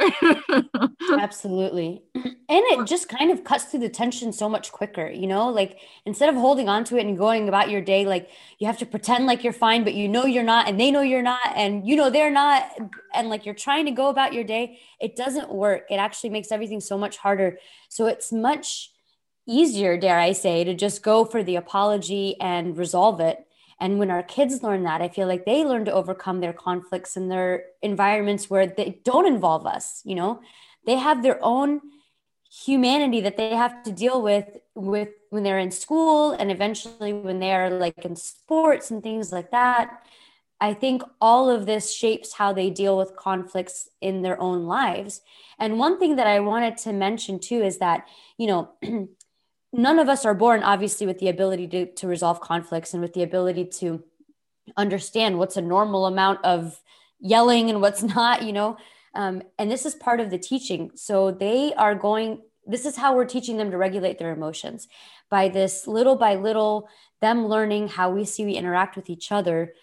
Absolutely. 1.19 2.03
And 2.15 2.35
it 2.49 2.87
just 2.87 3.09
kind 3.09 3.31
of 3.31 3.45
cuts 3.45 3.65
through 3.65 3.81
the 3.81 3.89
tension 3.91 4.33
so 4.33 4.49
much 4.49 4.73
quicker, 4.73 5.09
you 5.09 5.27
know? 5.27 5.49
Like 5.49 5.79
instead 6.07 6.31
of 6.31 6.35
holding 6.35 6.69
on 6.69 6.85
to 6.85 6.97
it 6.97 7.07
and 7.07 7.19
going 7.19 7.49
about 7.49 7.69
your 7.69 7.83
day, 7.83 8.07
like 8.07 8.31
you 8.59 8.67
have 8.67 8.79
to 8.79 8.87
pretend 8.87 9.27
like 9.27 9.45
you're 9.45 9.53
fine, 9.53 9.85
but 9.85 9.95
you 9.95 10.09
know 10.09 10.25
you're 10.25 10.43
not, 10.43 10.69
and 10.69 10.81
they 10.81 10.91
know 10.91 11.03
you're 11.03 11.23
not, 11.23 11.41
and 11.55 11.87
you 11.87 11.97
know 11.97 12.09
they're 12.09 12.31
not. 12.31 12.71
And 13.15 13.29
like 13.29 13.45
you're 13.45 13.55
trying 13.55 13.85
to 13.85 13.93
go 13.93 14.09
about 14.09 14.33
your 14.33 14.45
day, 14.45 14.79
it 15.01 15.15
doesn't 15.15 15.53
work. 15.53 15.85
It 15.91 15.97
actually 15.97 16.31
makes 16.31 16.51
everything 16.51 16.81
so 16.81 16.97
much 16.97 17.19
harder. 17.19 17.59
So 17.91 18.07
it's 18.07 18.33
much 18.33 18.91
easier, 19.47 19.99
dare 19.99 20.19
I 20.19 20.33
say, 20.33 20.65
to 20.65 20.75
just 20.75 21.03
go 21.03 21.25
for 21.25 21.43
the 21.43 21.57
apology 21.57 22.41
and 22.41 22.77
resolve 22.77 23.21
it 23.21 23.45
and 23.81 23.99
when 23.99 24.11
our 24.11 24.23
kids 24.23 24.63
learn 24.63 24.83
that, 24.85 25.01
I 25.01 25.09
feel 25.09 25.29
like 25.29 25.45
they 25.45 25.65
learn 25.65 25.85
to 25.85 25.93
overcome 25.93 26.41
their 26.41 26.53
conflicts 26.53 27.17
in 27.17 27.29
their 27.29 27.65
environments 27.83 28.51
where 28.51 28.67
they 28.67 29.01
don't 29.05 29.27
involve 29.27 29.67
us, 29.67 30.03
you 30.05 30.15
know, 30.15 30.41
they 30.85 30.97
have 30.97 31.23
their 31.23 31.39
own 31.43 31.81
humanity 32.51 33.21
that 33.21 33.37
they 33.37 33.55
have 33.55 33.83
to 33.83 33.93
deal 33.93 34.23
with 34.23 34.57
with 34.75 35.11
when 35.31 35.43
they're 35.43 35.59
in 35.59 35.71
school 35.71 36.33
and 36.33 36.51
eventually 36.51 37.13
when 37.13 37.39
they're 37.41 37.69
like 37.71 38.05
in 38.05 38.17
sports 38.17 38.91
and 38.91 39.03
things 39.03 39.31
like 39.33 39.51
that. 39.51 40.03
I 40.61 40.75
think 40.75 41.03
all 41.21 41.51
of 41.51 41.67
this 41.67 41.95
shapes 41.95 42.33
how 42.33 42.53
they 42.53 42.71
deal 42.71 42.97
with 42.97 43.15
conflicts 43.17 43.89
in 44.01 44.23
their 44.23 44.41
own 44.41 44.65
lives. 44.65 45.21
And 45.59 45.79
one 45.79 45.99
thing 46.01 46.17
that 46.17 46.27
i 46.27 46.41
wanted 46.41 46.77
to 46.79 46.93
mention 46.93 47.39
too 47.39 47.63
is 47.63 47.79
that 47.79 48.09
you 48.39 48.47
know 48.47 48.71
none 49.73 49.99
of 49.99 50.09
us 50.09 50.25
are 50.25 50.35
born 50.35 50.63
obviously 50.63 51.07
with 51.07 51.19
the 51.19 51.29
ability 51.29 51.67
to, 51.69 51.87
to 51.87 52.07
resolve 52.07 52.41
conflicts 52.41 52.93
and 52.93 53.03
with 53.03 53.13
the 53.13 53.23
ability 53.23 53.65
to 53.65 54.03
understand 54.77 55.39
what's 55.39 55.57
a 55.57 55.63
normal 55.63 56.07
amount 56.07 56.45
of 56.45 56.81
yelling 57.21 57.71
and 57.71 57.81
what's 57.81 58.03
not 58.15 58.43
you 58.43 58.53
know? 58.53 58.77
Um, 59.15 59.43
and 59.59 59.71
this 59.71 59.87
is 59.87 59.95
part 59.95 60.21
of 60.21 60.31
the 60.31 60.39
teaching. 60.39 60.93
So 60.95 61.31
they 61.31 61.75
are 61.75 61.95
going 61.95 62.43
this 62.71 62.85
is 62.85 62.97
how 62.97 63.17
we're 63.17 63.25
teaching 63.25 63.57
them 63.57 63.71
to 63.71 63.79
regulate 63.79 64.19
their 64.19 64.33
emotions. 64.33 64.89
By 65.31 65.49
this 65.49 65.87
little 65.87 66.17
by 66.17 66.35
little 66.35 66.89
them 67.21 67.47
learning 67.47 67.89
how 67.89 68.11
we 68.11 68.25
see 68.25 68.45
we 68.45 68.53
interact 68.53 68.97
with 68.97 69.11
each 69.11 69.33
other 69.33 69.75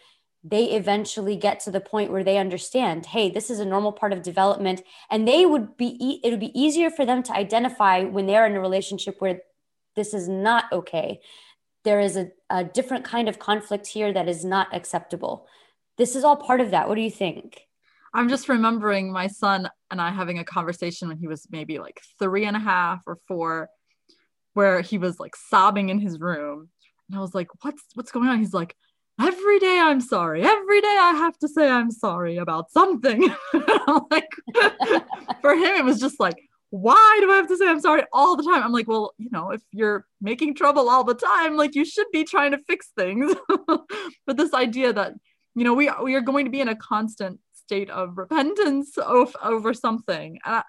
they 0.48 0.66
eventually 0.74 1.36
get 1.36 1.60
to 1.60 1.72
the 1.72 1.80
point 1.82 2.12
where 2.12 2.24
they 2.24 2.38
understand 2.38 3.08
hey 3.08 3.32
this 3.32 3.50
is 3.50 3.60
a 3.60 3.66
normal 3.66 3.92
part 3.92 4.14
of 4.14 4.22
development. 4.22 4.84
And 5.10 5.28
they 5.28 5.46
would 5.46 5.76
be 5.76 6.20
it 6.24 6.30
would 6.30 6.40
be 6.40 6.60
easier 6.60 6.90
for 6.92 7.06
them 7.06 7.24
to 7.24 7.34
identify 7.34 8.04
when 8.04 8.28
they're 8.28 8.46
in 8.46 8.56
a 8.56 8.62
relationship 8.62 9.16
where 9.20 9.42
this 9.96 10.14
is 10.14 10.28
not 10.28 10.66
okay. 10.72 11.20
There 11.84 12.00
is 12.00 12.18
a, 12.18 12.30
a 12.50 12.64
different 12.64 13.06
kind 13.06 13.30
of 13.30 13.40
conflict 13.40 13.88
here 13.88 14.12
that 14.12 14.28
is 14.28 14.44
not 14.44 14.74
acceptable. 14.74 15.48
This 15.98 16.16
is 16.16 16.24
all 16.24 16.36
part 16.36 16.62
of 16.62 16.72
that. 16.72 16.90
What 16.90 16.96
do 16.96 17.02
you 17.02 17.12
think? 17.12 17.62
I'm 18.14 18.30
just 18.30 18.50
remembering 18.50 19.12
my 19.12 19.28
son 19.28 19.70
and 19.92 20.02
I 20.02 20.10
having 20.10 20.40
a 20.40 20.46
conversation 20.46 21.10
when 21.10 21.18
he 21.18 21.28
was 21.28 21.48
maybe 21.52 21.80
like 21.80 22.02
three 22.18 22.46
and 22.46 22.56
a 22.56 22.60
half 22.60 23.02
or 23.06 23.18
four, 23.28 23.70
where 24.54 24.82
he 24.82 24.98
was 24.98 25.20
like 25.20 25.36
sobbing 25.36 25.90
in 25.90 26.00
his 26.00 26.20
room. 26.20 26.70
And 27.10 27.18
I 27.18 27.22
was 27.22 27.36
like, 27.36 27.50
What's 27.62 27.84
what's 27.94 28.12
going 28.12 28.30
on? 28.30 28.40
He's 28.40 28.54
like, 28.54 28.76
Every 29.20 29.60
day 29.60 29.80
I'm 29.80 30.02
sorry. 30.02 30.44
Every 30.44 30.82
day 30.82 30.98
I 31.00 31.12
have 31.18 31.38
to 31.40 31.48
say 31.48 31.70
I'm 31.70 31.92
sorry 31.92 32.38
about 32.38 32.72
something. 32.72 33.30
like 34.12 34.30
for 35.42 35.54
him, 35.54 35.76
it 35.76 35.86
was 35.86 36.00
just 36.00 36.20
like, 36.20 36.38
why 36.82 37.20
do 37.22 37.32
I 37.32 37.38
have 37.38 37.48
to 37.48 37.56
say 37.56 37.70
I'm 37.70 37.80
sorry 37.80 38.04
all 38.12 38.36
the 38.36 38.44
time? 38.44 38.62
I'm 38.62 38.74
like, 38.74 38.88
well, 38.88 39.14
you 39.18 39.30
know, 39.32 39.52
if 39.52 39.62
you're 39.72 40.06
making 40.20 40.56
trouble 40.56 40.90
all 40.90 41.06
the 41.06 41.14
time, 41.16 41.56
like 41.56 41.74
you 41.74 41.86
should 41.86 42.08
be 42.12 42.26
trying 42.26 42.52
to 42.52 42.58
fix 42.58 42.92
things. 42.98 43.34
but 44.28 44.36
this 44.36 44.54
idea 44.54 44.92
that, 44.92 45.14
you 45.56 45.64
know, 45.64 45.74
we, 45.74 45.90
we 46.04 46.16
are 46.16 46.22
going 46.22 46.44
to 46.44 46.52
be 46.52 46.60
in 46.60 46.68
a 46.68 46.76
constant 46.76 47.40
state 47.54 47.90
of 47.90 48.18
repentance 48.18 48.98
of, 48.98 49.34
over 49.42 49.74
something. 49.74 50.38
And 50.46 50.56
I, 50.56 50.64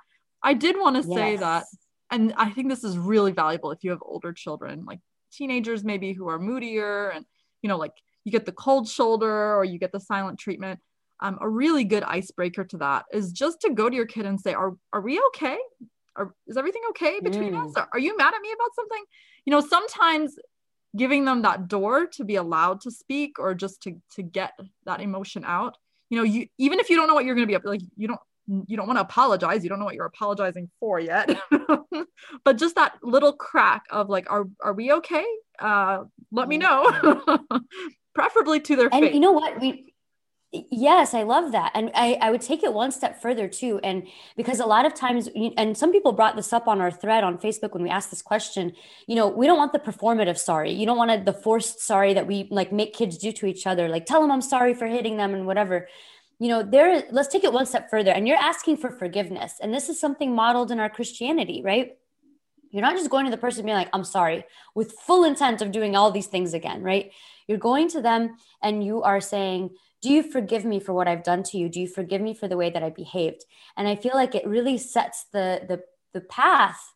I 0.44 0.54
did 0.54 0.76
want 0.78 0.94
to 0.94 1.02
say 1.02 1.36
that, 1.38 1.64
and 2.12 2.32
I 2.36 2.50
think 2.50 2.68
this 2.68 2.84
is 2.84 2.96
really 2.96 3.32
valuable 3.32 3.72
if 3.72 3.82
you 3.82 3.90
have 3.90 4.00
older 4.02 4.32
children, 4.32 4.84
like 4.86 5.00
teenagers 5.32 5.82
maybe 5.82 6.12
who 6.12 6.28
are 6.28 6.38
moodier 6.38 7.08
and, 7.08 7.24
you 7.62 7.68
know, 7.68 7.78
like 7.78 7.92
you 8.22 8.30
get 8.30 8.46
the 8.46 8.52
cold 8.52 8.88
shoulder 8.88 9.56
or 9.56 9.64
you 9.64 9.80
get 9.80 9.90
the 9.90 10.00
silent 10.00 10.38
treatment 10.38 10.78
um, 11.20 11.38
a 11.40 11.48
really 11.48 11.84
good 11.84 12.02
icebreaker 12.02 12.64
to 12.64 12.76
that 12.78 13.06
is 13.12 13.32
just 13.32 13.62
to 13.62 13.72
go 13.72 13.88
to 13.88 13.96
your 13.96 14.06
kid 14.06 14.26
and 14.26 14.40
say, 14.40 14.52
"Are 14.52 14.74
are 14.92 15.00
we 15.00 15.20
okay? 15.28 15.56
Are, 16.16 16.34
is 16.46 16.56
everything 16.56 16.82
okay 16.90 17.20
between 17.20 17.52
mm. 17.52 17.66
us? 17.66 17.74
Are, 17.76 17.88
are 17.92 17.98
you 17.98 18.16
mad 18.16 18.34
at 18.34 18.40
me 18.40 18.52
about 18.52 18.74
something?" 18.74 19.04
You 19.44 19.50
know, 19.52 19.60
sometimes 19.60 20.36
giving 20.96 21.24
them 21.24 21.42
that 21.42 21.68
door 21.68 22.06
to 22.06 22.24
be 22.24 22.36
allowed 22.36 22.80
to 22.82 22.90
speak 22.90 23.38
or 23.38 23.54
just 23.54 23.82
to 23.82 24.00
to 24.16 24.22
get 24.22 24.52
that 24.84 25.00
emotion 25.00 25.44
out. 25.44 25.76
You 26.10 26.18
know, 26.18 26.24
you 26.24 26.46
even 26.58 26.78
if 26.78 26.90
you 26.90 26.96
don't 26.96 27.08
know 27.08 27.14
what 27.14 27.24
you're 27.24 27.34
going 27.34 27.46
to 27.46 27.50
be 27.50 27.56
up 27.56 27.64
like, 27.64 27.82
you 27.96 28.08
don't 28.08 28.20
you 28.66 28.76
don't 28.76 28.86
want 28.86 28.96
to 28.96 29.02
apologize 29.02 29.64
you 29.64 29.68
don't 29.68 29.78
know 29.78 29.84
what 29.84 29.94
you're 29.94 30.06
apologizing 30.06 30.70
for 30.78 31.00
yet 31.00 31.36
but 32.44 32.56
just 32.56 32.76
that 32.76 32.94
little 33.02 33.32
crack 33.32 33.82
of 33.90 34.08
like 34.08 34.30
are 34.30 34.46
are 34.62 34.72
we 34.72 34.92
okay 34.92 35.24
uh 35.58 36.04
let 36.30 36.46
me 36.46 36.56
know 36.56 37.28
preferably 38.14 38.60
to 38.60 38.76
their 38.76 38.88
and 38.92 39.04
face 39.04 39.14
you 39.14 39.20
know 39.20 39.32
what 39.32 39.60
we 39.60 39.92
Yes, 40.70 41.14
I 41.14 41.22
love 41.22 41.52
that. 41.52 41.72
And 41.74 41.90
I, 41.94 42.18
I 42.20 42.30
would 42.30 42.40
take 42.40 42.62
it 42.62 42.72
one 42.72 42.92
step 42.92 43.20
further 43.20 43.48
too. 43.48 43.80
And 43.82 44.06
because 44.36 44.60
a 44.60 44.66
lot 44.66 44.86
of 44.86 44.94
times, 44.94 45.28
and 45.56 45.76
some 45.76 45.92
people 45.92 46.12
brought 46.12 46.36
this 46.36 46.52
up 46.52 46.68
on 46.68 46.80
our 46.80 46.90
thread 46.90 47.24
on 47.24 47.38
Facebook 47.38 47.72
when 47.72 47.82
we 47.82 47.90
asked 47.90 48.10
this 48.10 48.22
question, 48.22 48.72
you 49.06 49.14
know, 49.14 49.28
we 49.28 49.46
don't 49.46 49.58
want 49.58 49.72
the 49.72 49.78
performative 49.78 50.38
sorry. 50.38 50.72
You 50.72 50.86
don't 50.86 50.96
want 50.96 51.24
the 51.24 51.32
forced 51.32 51.80
sorry 51.80 52.14
that 52.14 52.26
we 52.26 52.48
like 52.50 52.72
make 52.72 52.94
kids 52.94 53.18
do 53.18 53.32
to 53.32 53.46
each 53.46 53.66
other, 53.66 53.88
like 53.88 54.06
tell 54.06 54.20
them 54.20 54.30
I'm 54.30 54.42
sorry 54.42 54.74
for 54.74 54.86
hitting 54.86 55.16
them 55.16 55.34
and 55.34 55.46
whatever. 55.46 55.88
You 56.38 56.48
know, 56.48 56.62
there, 56.62 57.04
let's 57.10 57.28
take 57.28 57.44
it 57.44 57.52
one 57.52 57.66
step 57.66 57.88
further. 57.90 58.10
And 58.10 58.28
you're 58.28 58.36
asking 58.36 58.76
for 58.76 58.90
forgiveness. 58.90 59.54
And 59.62 59.72
this 59.72 59.88
is 59.88 59.98
something 59.98 60.34
modeled 60.34 60.70
in 60.70 60.80
our 60.80 60.90
Christianity, 60.90 61.62
right? 61.64 61.96
You're 62.70 62.82
not 62.82 62.96
just 62.96 63.10
going 63.10 63.24
to 63.24 63.30
the 63.30 63.38
person 63.38 63.64
being 63.64 63.76
like, 63.76 63.88
I'm 63.92 64.04
sorry, 64.04 64.44
with 64.74 64.92
full 64.92 65.24
intent 65.24 65.62
of 65.62 65.72
doing 65.72 65.96
all 65.96 66.10
these 66.10 66.26
things 66.26 66.52
again, 66.52 66.82
right? 66.82 67.10
You're 67.46 67.58
going 67.58 67.88
to 67.90 68.02
them 68.02 68.36
and 68.62 68.84
you 68.84 69.02
are 69.02 69.20
saying, 69.20 69.70
do 70.06 70.12
you 70.12 70.22
forgive 70.22 70.64
me 70.64 70.78
for 70.78 70.92
what 70.92 71.08
I've 71.08 71.24
done 71.24 71.42
to 71.42 71.58
you? 71.58 71.68
Do 71.68 71.80
you 71.80 71.88
forgive 71.88 72.20
me 72.20 72.32
for 72.32 72.46
the 72.46 72.56
way 72.56 72.70
that 72.70 72.84
I 72.84 72.90
behaved? 72.90 73.44
And 73.76 73.88
I 73.88 73.96
feel 73.96 74.14
like 74.14 74.36
it 74.36 74.46
really 74.46 74.78
sets 74.78 75.26
the 75.32 75.62
the 75.66 75.82
the 76.12 76.20
path 76.20 76.92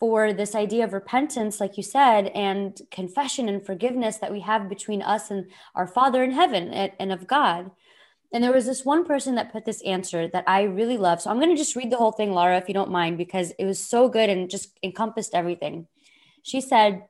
for 0.00 0.32
this 0.32 0.54
idea 0.54 0.84
of 0.84 0.94
repentance, 0.94 1.60
like 1.60 1.76
you 1.76 1.82
said, 1.82 2.28
and 2.28 2.80
confession 2.90 3.50
and 3.50 3.64
forgiveness 3.66 4.16
that 4.16 4.32
we 4.32 4.40
have 4.40 4.70
between 4.70 5.02
us 5.02 5.30
and 5.30 5.50
our 5.74 5.86
Father 5.86 6.24
in 6.24 6.30
heaven 6.30 6.72
and, 6.72 6.92
and 6.98 7.12
of 7.12 7.26
God. 7.26 7.70
And 8.32 8.42
there 8.42 8.52
was 8.52 8.64
this 8.64 8.82
one 8.82 9.04
person 9.04 9.34
that 9.34 9.52
put 9.52 9.66
this 9.66 9.82
answer 9.82 10.26
that 10.28 10.44
I 10.46 10.62
really 10.62 10.96
love. 10.96 11.20
So 11.20 11.28
I'm 11.28 11.38
going 11.38 11.54
to 11.54 11.62
just 11.64 11.76
read 11.76 11.92
the 11.92 11.98
whole 11.98 12.12
thing, 12.12 12.32
Laura, 12.32 12.56
if 12.56 12.66
you 12.66 12.74
don't 12.74 12.90
mind, 12.90 13.18
because 13.18 13.52
it 13.58 13.66
was 13.66 13.78
so 13.78 14.08
good 14.08 14.30
and 14.30 14.48
just 14.48 14.70
encompassed 14.82 15.34
everything. 15.34 15.86
She 16.42 16.62
said, 16.62 17.02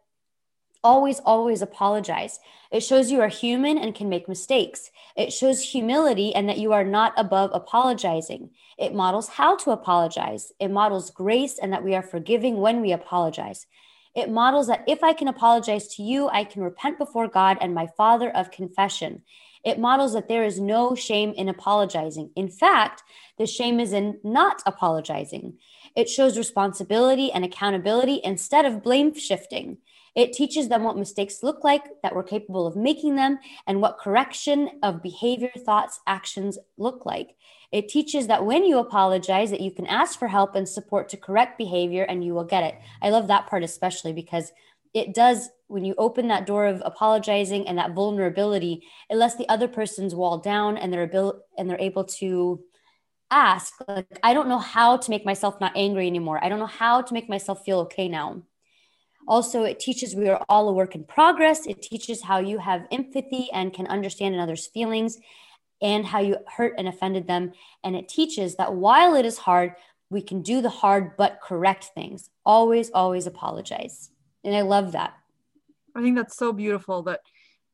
Always, 0.85 1.19
always 1.21 1.63
apologize. 1.63 2.41
It 2.71 2.81
shows 2.81 3.11
you 3.11 3.23
are 3.23 3.29
human 3.29 3.79
and 3.79 3.95
can 3.95 4.11
make 4.11 4.29
mistakes. 4.29 4.91
It 5.17 5.33
shows 5.33 5.63
humility 5.63 6.35
and 6.35 6.47
that 6.51 6.59
you 6.59 6.75
are 6.75 6.85
not 6.85 7.15
above 7.17 7.51
apologizing. 7.55 8.51
It 8.79 8.95
models 8.95 9.29
how 9.29 9.57
to 9.57 9.71
apologize. 9.71 10.53
It 10.61 10.71
models 10.71 11.11
grace 11.11 11.59
and 11.59 11.73
that 11.73 11.83
we 11.83 11.95
are 11.95 12.03
forgiving 12.03 12.59
when 12.59 12.83
we 12.83 12.93
apologize. 12.93 13.67
It 14.15 14.29
models 14.31 14.67
that 14.67 14.85
if 14.87 15.03
I 15.03 15.15
can 15.15 15.29
apologize 15.29 15.89
to 15.95 16.03
you, 16.03 16.29
I 16.29 16.45
can 16.45 16.63
repent 16.63 16.99
before 16.99 17.29
God 17.29 17.57
and 17.63 17.75
my 17.75 17.87
Father 17.97 18.31
of 18.31 18.51
confession. 18.51 19.23
It 19.65 19.79
models 19.79 20.13
that 20.13 20.29
there 20.29 20.45
is 20.45 20.61
no 20.61 20.95
shame 20.95 21.33
in 21.33 21.49
apologizing. 21.49 22.31
In 22.37 22.51
fact, 22.51 23.03
the 23.39 23.47
shame 23.47 23.81
is 23.81 23.95
in 23.95 24.21
not 24.23 24.63
apologizing. 24.67 25.55
It 25.97 26.11
shows 26.11 26.37
responsibility 26.37 27.33
and 27.33 27.43
accountability 27.43 28.21
instead 28.23 28.67
of 28.67 28.83
blame 28.83 29.15
shifting. 29.19 29.79
It 30.15 30.33
teaches 30.33 30.69
them 30.69 30.85
what 30.85 30.97
mistakes 30.97 31.43
look 31.43 31.65
like, 31.65 31.83
that 32.03 32.15
we're 32.15 32.23
capable 32.23 32.67
of 32.67 32.77
making 32.77 33.17
them, 33.17 33.39
and 33.67 33.81
what 33.81 33.99
correction 33.99 34.71
of 34.83 35.03
behavior, 35.03 35.51
thoughts, 35.59 36.01
actions 36.07 36.59
look 36.77 37.05
like. 37.05 37.37
It 37.73 37.89
teaches 37.89 38.29
that 38.29 38.47
when 38.47 38.65
you 38.65 38.79
apologize, 38.79 39.51
that 39.51 39.61
you 39.61 39.73
can 39.73 39.87
ask 39.87 40.19
for 40.19 40.29
help 40.29 40.55
and 40.55 40.69
support 40.69 41.09
to 41.09 41.17
correct 41.17 41.59
behavior 41.59 42.05
and 42.05 42.25
you 42.25 42.33
will 42.33 42.45
get 42.45 42.63
it. 42.63 42.77
I 43.03 43.11
love 43.11 43.27
that 43.29 43.49
part 43.49 43.65
especially 43.65 44.13
because 44.13 44.53
it 44.95 45.13
does 45.13 45.49
when 45.67 45.85
you 45.85 45.95
open 45.99 46.29
that 46.29 46.47
door 46.47 46.67
of 46.67 46.83
apologizing 46.85 47.67
and 47.67 47.79
that 47.79 47.93
vulnerability, 47.93 48.85
it 49.11 49.17
lets 49.17 49.35
the 49.35 49.49
other 49.49 49.67
person's 49.67 50.15
wall 50.15 50.39
down 50.39 50.77
and 50.77 50.93
they're 50.93 51.03
able 51.03 51.43
and 51.59 51.69
they're 51.69 51.81
able 51.81 52.05
to 52.05 52.61
ask 53.31 53.75
like 53.89 54.07
I 54.23 54.35
don't 54.35 54.49
know 54.49 54.59
how 54.59 54.97
to 54.97 55.11
make 55.11 55.25
myself 55.25 55.61
not 55.61 55.73
angry 55.75 56.07
anymore. 56.07 56.39
I 56.43 56.49
don't 56.49 56.61
know 56.61 56.67
how 56.67 57.03
to 57.03 57.15
make 57.15 57.29
myself 57.29 57.65
feel 57.65 57.81
okay 57.81 58.09
now. 58.09 58.43
Also, 59.27 59.63
it 59.65 59.81
teaches 59.81 60.15
we 60.15 60.29
are 60.29 60.45
all 60.49 60.69
a 60.69 60.73
work 60.73 60.95
in 60.95 61.05
progress. 61.05 61.67
It 61.67 61.81
teaches 61.83 62.23
how 62.23 62.39
you 62.39 62.59
have 62.59 62.87
empathy 62.93 63.49
and 63.53 63.73
can 63.73 63.87
understand 63.87 64.35
another's 64.35 64.67
feelings 64.67 65.19
and 65.81 66.05
how 66.05 66.21
you 66.21 66.37
hurt 66.57 66.75
and 66.79 66.89
offended 66.89 67.27
them. 67.27 67.53
And 67.83 67.97
it 67.97 68.09
teaches 68.09 68.57
that 68.57 68.75
while 68.75 69.15
it 69.15 69.25
is 69.25 69.39
hard, 69.39 69.75
we 70.11 70.23
can 70.23 70.43
do 70.43 70.61
the 70.61 70.71
hard 70.71 71.17
but 71.17 71.41
correct 71.43 71.91
things. 71.95 72.31
Always, 72.45 72.91
always 72.91 73.27
apologize. 73.27 74.11
And 74.45 74.55
I 74.55 74.61
love 74.61 74.93
that. 74.93 75.15
I 75.97 76.03
think 76.03 76.17
that's 76.17 76.37
so 76.37 76.53
beautiful 76.53 77.03
that 77.05 77.21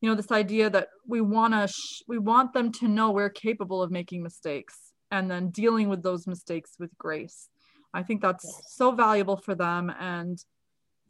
you 0.01 0.09
know 0.09 0.15
this 0.15 0.31
idea 0.31 0.71
that 0.71 0.89
we 1.07 1.21
want 1.21 1.53
to 1.55 1.69
sh- 1.69 2.03
we 2.09 2.19
want 2.19 2.53
them 2.53 2.73
to 2.73 2.89
know 2.89 3.11
we're 3.11 3.29
capable 3.29 3.83
of 3.83 3.91
making 3.91 4.23
mistakes 4.23 4.93
and 5.11 5.31
then 5.31 5.51
dealing 5.51 5.89
with 5.89 6.03
those 6.03 6.27
mistakes 6.27 6.73
with 6.79 6.97
grace. 6.97 7.49
I 7.93 8.03
think 8.03 8.23
that's 8.23 8.45
yes. 8.45 8.75
so 8.75 8.93
valuable 8.93 9.37
for 9.37 9.55
them 9.55 9.93
and 9.99 10.43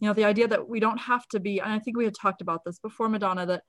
you 0.00 0.08
know 0.08 0.14
the 0.14 0.24
idea 0.24 0.48
that 0.48 0.68
we 0.68 0.80
don't 0.80 0.98
have 0.98 1.26
to 1.28 1.38
be 1.38 1.60
and 1.60 1.72
i 1.72 1.78
think 1.78 1.96
we 1.96 2.04
had 2.04 2.14
talked 2.14 2.40
about 2.40 2.64
this 2.64 2.78
before 2.78 3.08
madonna 3.08 3.46
that 3.46 3.62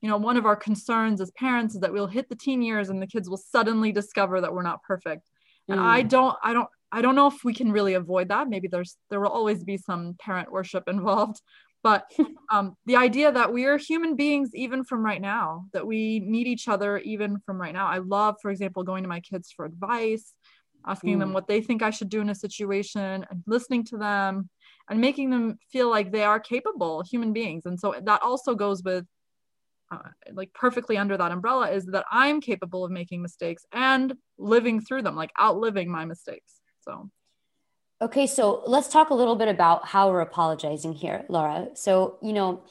you 0.00 0.08
know 0.08 0.16
one 0.16 0.36
of 0.36 0.44
our 0.44 0.56
concerns 0.56 1.20
as 1.20 1.30
parents 1.30 1.74
is 1.74 1.80
that 1.80 1.92
we'll 1.92 2.06
hit 2.06 2.28
the 2.28 2.36
teen 2.36 2.62
years 2.62 2.90
and 2.90 3.00
the 3.00 3.06
kids 3.06 3.28
will 3.28 3.38
suddenly 3.38 3.92
discover 3.92 4.40
that 4.40 4.52
we're 4.52 4.62
not 4.62 4.82
perfect. 4.82 5.30
And 5.68 5.80
mm. 5.80 5.82
i 5.82 6.02
don't 6.02 6.36
i 6.42 6.52
don't 6.52 6.68
i 6.92 7.00
don't 7.00 7.14
know 7.14 7.26
if 7.26 7.42
we 7.42 7.54
can 7.54 7.72
really 7.72 7.94
avoid 7.94 8.28
that. 8.28 8.48
Maybe 8.48 8.68
there's 8.68 8.96
there 9.08 9.20
will 9.20 9.28
always 9.28 9.64
be 9.64 9.78
some 9.78 10.14
parent 10.20 10.52
worship 10.52 10.84
involved. 10.88 11.40
But 11.82 12.10
um, 12.50 12.76
the 12.84 12.96
idea 12.96 13.32
that 13.32 13.52
we 13.52 13.64
are 13.64 13.78
human 13.78 14.14
beings 14.14 14.50
even 14.54 14.84
from 14.84 15.02
right 15.02 15.20
now 15.20 15.66
that 15.72 15.86
we 15.86 16.20
need 16.20 16.46
each 16.46 16.68
other 16.68 16.98
even 16.98 17.38
from 17.46 17.58
right 17.58 17.72
now. 17.72 17.86
I 17.86 17.98
love 17.98 18.36
for 18.42 18.50
example 18.50 18.82
going 18.82 19.04
to 19.04 19.08
my 19.08 19.20
kids 19.20 19.52
for 19.56 19.64
advice 19.64 20.34
asking 20.86 21.16
mm. 21.16 21.20
them 21.20 21.32
what 21.32 21.48
they 21.48 21.62
think 21.62 21.80
i 21.82 21.88
should 21.88 22.10
do 22.10 22.20
in 22.20 22.28
a 22.28 22.34
situation 22.34 23.24
and 23.30 23.42
listening 23.46 23.84
to 23.84 23.96
them 23.96 24.50
and 24.88 25.00
making 25.00 25.30
them 25.30 25.58
feel 25.72 25.88
like 25.88 26.12
they 26.12 26.24
are 26.24 26.40
capable 26.40 27.02
human 27.02 27.32
beings. 27.32 27.66
And 27.66 27.78
so 27.78 27.94
that 28.02 28.22
also 28.22 28.54
goes 28.54 28.82
with 28.82 29.06
uh, 29.90 29.98
like 30.32 30.52
perfectly 30.54 30.96
under 30.96 31.16
that 31.16 31.30
umbrella 31.30 31.70
is 31.70 31.84
that 31.86 32.04
i'm 32.10 32.40
capable 32.40 32.84
of 32.84 32.90
making 32.90 33.20
mistakes 33.20 33.64
and 33.72 34.14
living 34.38 34.80
through 34.80 35.02
them 35.02 35.14
like 35.14 35.30
outliving 35.40 35.90
my 35.90 36.04
mistakes. 36.04 36.60
So. 36.80 37.10
Okay 38.02 38.26
so 38.26 38.62
let's 38.66 38.88
talk 38.88 39.10
a 39.10 39.14
little 39.14 39.36
bit 39.36 39.48
about 39.48 39.86
how 39.86 40.10
we're 40.10 40.20
apologizing 40.20 40.94
here 40.94 41.24
laura. 41.28 41.68
So 41.74 42.18
you 42.22 42.32
know 42.32 42.62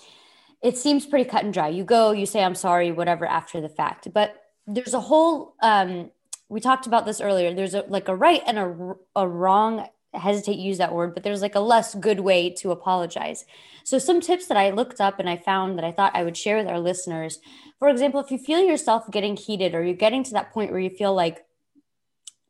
it 0.62 0.78
seems 0.78 1.06
pretty 1.06 1.30
cut 1.30 1.44
and 1.44 1.54
dry. 1.54 1.68
You 1.68 1.84
go 1.84 2.12
you 2.12 2.26
say 2.26 2.44
i'm 2.44 2.56
sorry 2.56 2.92
whatever 2.92 3.26
after 3.26 3.62
the 3.62 3.70
fact. 3.70 4.12
But 4.14 4.36
there's 4.66 4.94
a 4.94 5.00
whole 5.00 5.56
um 5.62 6.12
we 6.50 6.60
talked 6.60 6.88
about 6.88 7.06
this 7.06 7.22
earlier. 7.22 7.54
There's 7.54 7.74
a 7.74 7.86
like 7.88 8.08
a 8.08 8.16
right 8.16 8.42
and 8.46 8.60
a, 8.60 8.96
a 9.16 9.28
wrong 9.28 9.88
hesitate 10.14 10.56
to 10.56 10.62
use 10.62 10.78
that 10.78 10.94
word, 10.94 11.14
but 11.14 11.24
there's 11.24 11.42
like 11.42 11.56
a 11.56 11.60
less 11.60 11.96
good 11.96 12.20
way 12.20 12.50
to 12.50 12.72
apologize. 12.72 13.46
So, 13.84 13.98
some 13.98 14.22
tips 14.22 14.48
that 14.48 14.58
I 14.58 14.72
looked 14.72 15.02
up 15.02 15.20
and 15.20 15.30
I 15.30 15.38
found 15.38 15.78
that 15.78 15.86
I 15.86 15.92
thought 15.92 16.16
I 16.16 16.24
would 16.24 16.38
share 16.38 16.58
with 16.58 16.68
our 16.68 16.80
listeners. 16.80 17.40
For 17.80 17.90
example, 17.90 18.20
if 18.20 18.32
you 18.32 18.38
feel 18.38 18.62
yourself 18.62 19.10
getting 19.12 19.36
heated 19.36 19.76
or 19.76 19.84
you're 19.84 19.96
getting 19.96 20.24
to 20.24 20.34
that 20.34 20.54
point 20.54 20.72
where 20.72 20.80
you 20.80 20.90
feel 20.90 21.14
like 21.14 21.46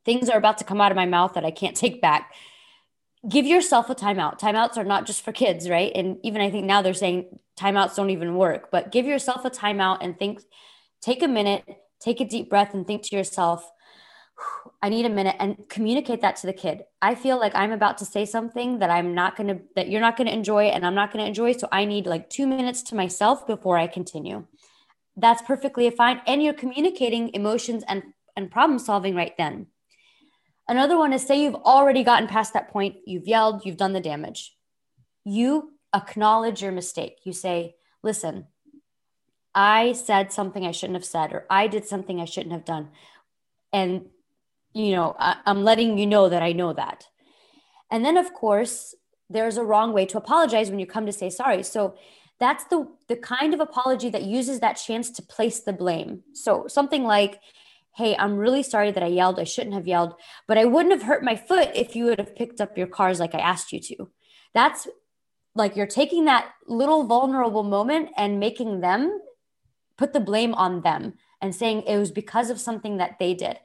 things 0.04 0.28
are 0.28 0.38
about 0.38 0.58
to 0.58 0.64
come 0.64 0.80
out 0.80 0.92
of 0.92 0.96
my 0.96 1.06
mouth 1.06 1.34
that 1.34 1.44
I 1.44 1.50
can't 1.50 1.76
take 1.76 2.00
back, 2.00 2.32
give 3.28 3.46
yourself 3.46 3.90
a 3.90 3.94
timeout. 3.94 4.38
Timeouts 4.38 4.76
are 4.76 4.84
not 4.84 5.06
just 5.06 5.22
for 5.22 5.32
kids, 5.32 5.68
right? 5.68 5.92
And 5.94 6.18
even 6.22 6.40
I 6.40 6.50
think 6.50 6.66
now 6.66 6.82
they're 6.82 6.94
saying 6.94 7.38
timeouts 7.58 7.96
don't 7.96 8.10
even 8.10 8.36
work, 8.36 8.70
but 8.70 8.92
give 8.92 9.06
yourself 9.06 9.44
a 9.44 9.50
timeout 9.50 9.98
and 10.02 10.18
think, 10.18 10.42
take 11.00 11.22
a 11.22 11.28
minute, 11.28 11.64
take 12.00 12.20
a 12.20 12.24
deep 12.24 12.50
breath 12.50 12.74
and 12.74 12.86
think 12.86 13.02
to 13.04 13.16
yourself, 13.16 13.68
I 14.82 14.88
need 14.88 15.06
a 15.06 15.10
minute 15.10 15.36
and 15.38 15.68
communicate 15.68 16.20
that 16.20 16.36
to 16.36 16.46
the 16.46 16.52
kid. 16.52 16.84
I 17.00 17.14
feel 17.14 17.38
like 17.38 17.54
I'm 17.54 17.72
about 17.72 17.98
to 17.98 18.04
say 18.04 18.26
something 18.26 18.80
that 18.80 18.90
I'm 18.90 19.14
not 19.14 19.36
going 19.36 19.48
to, 19.48 19.62
that 19.76 19.88
you're 19.88 20.00
not 20.00 20.16
going 20.16 20.26
to 20.26 20.34
enjoy 20.34 20.64
and 20.64 20.84
I'm 20.84 20.94
not 20.94 21.12
going 21.12 21.24
to 21.24 21.28
enjoy. 21.28 21.52
So 21.52 21.68
I 21.72 21.84
need 21.84 22.06
like 22.06 22.28
two 22.28 22.46
minutes 22.46 22.82
to 22.84 22.94
myself 22.94 23.46
before 23.46 23.78
I 23.78 23.86
continue. 23.86 24.46
That's 25.16 25.42
perfectly 25.42 25.88
fine. 25.90 26.20
And 26.26 26.42
you're 26.42 26.54
communicating 26.54 27.32
emotions 27.34 27.84
and, 27.88 28.02
and 28.36 28.50
problem 28.50 28.78
solving 28.78 29.14
right 29.14 29.34
then. 29.38 29.68
Another 30.68 30.98
one 30.98 31.12
is 31.12 31.26
say 31.26 31.42
you've 31.42 31.54
already 31.54 32.02
gotten 32.02 32.28
past 32.28 32.52
that 32.54 32.70
point, 32.70 32.96
you've 33.06 33.26
yelled, 33.26 33.64
you've 33.64 33.76
done 33.76 33.92
the 33.92 34.00
damage. 34.00 34.56
You 35.24 35.74
acknowledge 35.94 36.62
your 36.62 36.72
mistake. 36.72 37.20
You 37.24 37.32
say, 37.32 37.76
listen, 38.02 38.46
I 39.54 39.92
said 39.92 40.32
something 40.32 40.66
I 40.66 40.72
shouldn't 40.72 40.96
have 40.96 41.04
said, 41.04 41.32
or 41.32 41.46
I 41.48 41.68
did 41.68 41.86
something 41.86 42.20
I 42.20 42.24
shouldn't 42.24 42.52
have 42.52 42.64
done. 42.64 42.90
And 43.72 44.06
you 44.74 44.92
know, 44.92 45.16
I, 45.18 45.36
I'm 45.46 45.64
letting 45.64 45.96
you 45.96 46.06
know 46.06 46.28
that 46.28 46.42
I 46.42 46.52
know 46.52 46.72
that. 46.72 47.06
And 47.90 48.04
then, 48.04 48.16
of 48.16 48.34
course, 48.34 48.94
there's 49.30 49.56
a 49.56 49.64
wrong 49.64 49.92
way 49.92 50.04
to 50.06 50.18
apologize 50.18 50.68
when 50.68 50.78
you 50.78 50.86
come 50.86 51.06
to 51.06 51.12
say 51.12 51.30
sorry. 51.30 51.62
So 51.62 51.96
that's 52.40 52.64
the 52.64 52.88
the 53.08 53.16
kind 53.16 53.54
of 53.54 53.60
apology 53.60 54.10
that 54.10 54.24
uses 54.24 54.60
that 54.60 54.74
chance 54.74 55.10
to 55.12 55.22
place 55.22 55.60
the 55.60 55.72
blame. 55.72 56.22
So 56.32 56.66
something 56.66 57.04
like, 57.04 57.40
"Hey, 57.94 58.16
I'm 58.16 58.36
really 58.36 58.62
sorry 58.62 58.90
that 58.90 59.02
I 59.02 59.06
yelled. 59.06 59.38
I 59.38 59.44
shouldn't 59.44 59.74
have 59.74 59.86
yelled, 59.86 60.14
but 60.46 60.58
I 60.58 60.64
wouldn't 60.64 60.92
have 60.92 61.04
hurt 61.04 61.22
my 61.24 61.36
foot 61.36 61.70
if 61.74 61.94
you 61.94 62.06
would 62.06 62.18
have 62.18 62.36
picked 62.36 62.60
up 62.60 62.76
your 62.76 62.88
cars 62.88 63.20
like 63.20 63.34
I 63.34 63.38
asked 63.38 63.72
you 63.72 63.80
to." 63.80 64.10
That's 64.52 64.88
like 65.54 65.76
you're 65.76 65.86
taking 65.86 66.24
that 66.24 66.50
little 66.66 67.04
vulnerable 67.04 67.62
moment 67.62 68.10
and 68.16 68.40
making 68.40 68.80
them 68.80 69.20
put 69.96 70.12
the 70.12 70.20
blame 70.20 70.54
on 70.54 70.82
them 70.82 71.14
and 71.40 71.54
saying 71.54 71.82
it 71.82 71.96
was 71.96 72.10
because 72.10 72.50
of 72.50 72.60
something 72.60 72.96
that 72.96 73.18
they 73.20 73.34
did. 73.34 73.58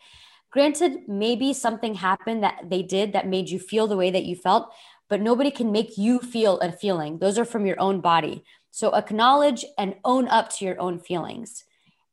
Granted, 0.51 1.07
maybe 1.07 1.53
something 1.53 1.95
happened 1.95 2.43
that 2.43 2.69
they 2.69 2.81
did 2.81 3.13
that 3.13 3.27
made 3.27 3.49
you 3.49 3.59
feel 3.59 3.87
the 3.87 3.97
way 3.97 4.09
that 4.09 4.25
you 4.25 4.35
felt, 4.35 4.71
but 5.07 5.21
nobody 5.21 5.51
can 5.51 5.71
make 5.71 5.97
you 5.97 6.19
feel 6.19 6.59
a 6.59 6.71
feeling. 6.71 7.19
Those 7.19 7.37
are 7.37 7.45
from 7.45 7.65
your 7.65 7.79
own 7.79 8.01
body. 8.01 8.43
So 8.71 8.95
acknowledge 8.95 9.65
and 9.77 9.95
own 10.03 10.27
up 10.27 10.49
to 10.53 10.65
your 10.65 10.79
own 10.79 10.99
feelings. 10.99 11.65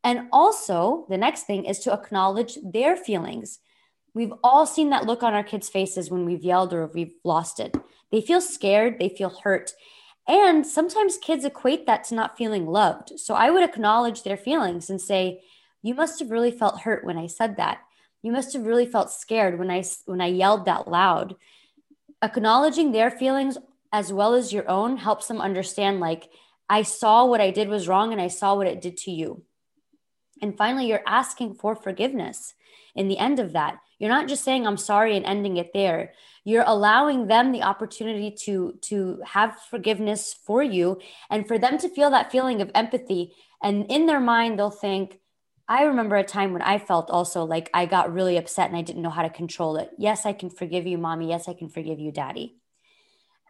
And 0.04 0.28
also, 0.32 1.06
the 1.08 1.16
next 1.16 1.44
thing 1.44 1.64
is 1.64 1.80
to 1.80 1.92
acknowledge 1.92 2.58
their 2.62 2.96
feelings. 2.96 3.58
We've 4.14 4.32
all 4.42 4.64
seen 4.64 4.90
that 4.90 5.04
look 5.04 5.22
on 5.22 5.34
our 5.34 5.42
kids' 5.42 5.68
faces 5.68 6.10
when 6.10 6.24
we've 6.24 6.44
yelled 6.44 6.72
or 6.72 6.86
we've 6.86 7.14
lost 7.24 7.60
it. 7.60 7.76
They 8.10 8.20
feel 8.20 8.40
scared, 8.40 8.98
they 8.98 9.08
feel 9.08 9.30
hurt. 9.30 9.72
And 10.28 10.66
sometimes 10.66 11.18
kids 11.18 11.44
equate 11.44 11.86
that 11.86 12.04
to 12.04 12.14
not 12.14 12.36
feeling 12.36 12.66
loved. 12.66 13.18
So 13.18 13.34
I 13.34 13.50
would 13.50 13.62
acknowledge 13.62 14.22
their 14.22 14.36
feelings 14.36 14.90
and 14.90 15.00
say, 15.00 15.42
You 15.82 15.94
must 15.94 16.18
have 16.20 16.30
really 16.30 16.50
felt 16.50 16.80
hurt 16.80 17.04
when 17.04 17.18
I 17.18 17.26
said 17.26 17.56
that. 17.56 17.80
You 18.22 18.32
must 18.32 18.52
have 18.54 18.66
really 18.66 18.86
felt 18.86 19.10
scared 19.10 19.58
when 19.58 19.70
I 19.70 19.84
when 20.04 20.20
I 20.20 20.26
yelled 20.26 20.64
that 20.64 20.88
loud. 20.88 21.36
Acknowledging 22.22 22.92
their 22.92 23.10
feelings 23.10 23.58
as 23.92 24.12
well 24.12 24.34
as 24.34 24.52
your 24.52 24.68
own 24.68 24.96
helps 24.96 25.28
them 25.28 25.40
understand 25.40 26.00
like 26.00 26.28
I 26.68 26.82
saw 26.82 27.24
what 27.24 27.40
I 27.40 27.50
did 27.50 27.68
was 27.68 27.88
wrong 27.88 28.12
and 28.12 28.20
I 28.20 28.28
saw 28.28 28.54
what 28.56 28.66
it 28.66 28.80
did 28.80 28.96
to 28.98 29.10
you. 29.10 29.42
And 30.42 30.56
finally, 30.56 30.86
you're 30.86 31.02
asking 31.06 31.54
for 31.54 31.76
forgiveness 31.76 32.54
in 32.94 33.08
the 33.08 33.18
end 33.18 33.38
of 33.38 33.52
that. 33.52 33.78
You're 33.98 34.10
not 34.10 34.28
just 34.28 34.44
saying 34.44 34.66
I'm 34.66 34.76
sorry 34.76 35.16
and 35.16 35.24
ending 35.24 35.56
it 35.56 35.72
there. 35.72 36.12
You're 36.44 36.64
allowing 36.66 37.26
them 37.26 37.52
the 37.52 37.62
opportunity 37.62 38.30
to 38.44 38.78
to 38.82 39.20
have 39.24 39.60
forgiveness 39.70 40.34
for 40.34 40.62
you 40.62 41.00
and 41.30 41.46
for 41.46 41.58
them 41.58 41.78
to 41.78 41.88
feel 41.88 42.10
that 42.10 42.32
feeling 42.32 42.60
of 42.60 42.70
empathy 42.74 43.32
and 43.62 43.86
in 43.90 44.06
their 44.06 44.20
mind 44.20 44.58
they'll 44.58 44.70
think 44.70 45.18
I 45.68 45.82
remember 45.82 46.16
a 46.16 46.24
time 46.24 46.52
when 46.52 46.62
I 46.62 46.78
felt 46.78 47.10
also 47.10 47.44
like 47.44 47.70
I 47.74 47.86
got 47.86 48.12
really 48.12 48.36
upset 48.36 48.68
and 48.68 48.76
I 48.76 48.82
didn't 48.82 49.02
know 49.02 49.10
how 49.10 49.22
to 49.22 49.30
control 49.30 49.76
it. 49.76 49.90
Yes, 49.98 50.24
I 50.24 50.32
can 50.32 50.48
forgive 50.48 50.86
you, 50.86 50.96
mommy. 50.96 51.28
Yes, 51.28 51.48
I 51.48 51.54
can 51.54 51.68
forgive 51.68 51.98
you, 51.98 52.12
daddy. 52.12 52.56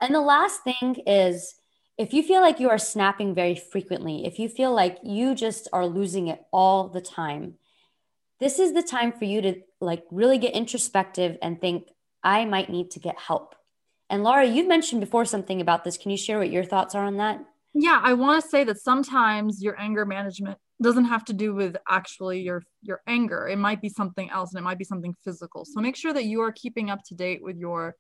And 0.01 0.15
the 0.15 0.21
last 0.21 0.63
thing 0.65 1.03
is 1.07 1.57
if 1.99 2.13
you 2.13 2.23
feel 2.23 2.41
like 2.41 2.61
you 2.61 2.71
are 2.71 2.79
snapping 2.79 3.35
very 3.35 3.55
frequently, 3.55 4.27
if 4.27 4.39
you 4.39 4.49
feel 4.49 4.75
like 4.75 4.99
you 5.03 5.35
just 5.35 5.69
are 5.73 5.87
losing 5.87 6.29
it 6.29 6.43
all 6.53 6.89
the 6.89 7.01
time, 7.01 7.55
this 8.41 8.59
is 8.59 8.73
the 8.73 8.83
time 8.83 9.13
for 9.13 9.25
you 9.25 9.41
to 9.43 9.55
like 9.81 10.05
really 10.11 10.39
get 10.39 10.55
introspective 10.55 11.39
and 11.43 11.61
think, 11.61 11.89
I 12.23 12.45
might 12.45 12.71
need 12.71 12.91
to 12.93 12.99
get 12.99 13.19
help. 13.19 13.55
And 14.11 14.25
Laura, 14.25 14.45
you 14.45 14.67
mentioned 14.67 15.01
before 15.01 15.25
something 15.25 15.61
about 15.61 15.85
this. 15.85 15.97
Can 15.97 16.11
you 16.11 16.17
share 16.17 16.39
what 16.39 16.51
your 16.51 16.65
thoughts 16.65 16.95
are 16.95 17.05
on 17.05 17.19
that? 17.19 17.45
Yeah, 17.79 18.01
I 18.03 18.15
want 18.15 18.43
to 18.43 18.49
say 18.49 18.65
that 18.65 18.81
sometimes 18.81 19.63
your 19.63 19.79
anger 19.79 20.07
management 20.07 20.57
doesn't 20.83 21.05
have 21.05 21.27
to 21.27 21.35
do 21.35 21.55
with 21.55 21.77
actually 21.87 22.41
your 22.41 22.63
your 22.81 23.03
anger. 23.07 23.49
It 23.49 23.59
might 23.59 23.83
be 23.83 23.91
something 23.91 24.31
else 24.31 24.53
and 24.53 24.59
it 24.59 24.65
might 24.65 24.79
be 24.79 24.85
something 24.85 25.15
physical. 25.23 25.67
So 25.67 25.83
make 25.83 25.95
sure 25.95 26.15
that 26.15 26.25
you 26.25 26.41
are 26.41 26.53
keeping 26.53 26.89
up 26.89 27.01
to 27.09 27.15
date 27.15 27.43
with 27.43 27.59
your 27.59 27.95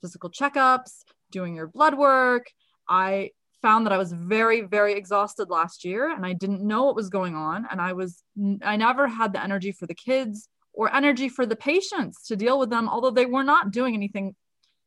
physical 0.00 0.30
checkups, 0.30 1.04
doing 1.30 1.54
your 1.54 1.66
blood 1.66 1.98
work. 1.98 2.46
I 2.88 3.32
found 3.60 3.84
that 3.84 3.92
I 3.92 3.98
was 3.98 4.14
very, 4.14 4.62
very 4.62 4.94
exhausted 4.94 5.50
last 5.50 5.84
year 5.84 6.10
and 6.10 6.24
I 6.24 6.32
didn't 6.32 6.66
know 6.66 6.84
what 6.84 6.96
was 6.96 7.10
going 7.10 7.34
on. 7.34 7.66
And 7.70 7.82
I 7.82 7.92
was, 7.92 8.22
I 8.62 8.76
never 8.76 9.08
had 9.08 9.34
the 9.34 9.42
energy 9.42 9.72
for 9.72 9.86
the 9.86 9.94
kids 9.94 10.48
or 10.72 10.94
energy 10.94 11.28
for 11.28 11.44
the 11.44 11.56
patients 11.56 12.26
to 12.28 12.36
deal 12.36 12.58
with 12.58 12.70
them, 12.70 12.88
although 12.88 13.10
they 13.10 13.26
were 13.26 13.44
not 13.44 13.72
doing 13.72 13.94
anything, 13.94 14.34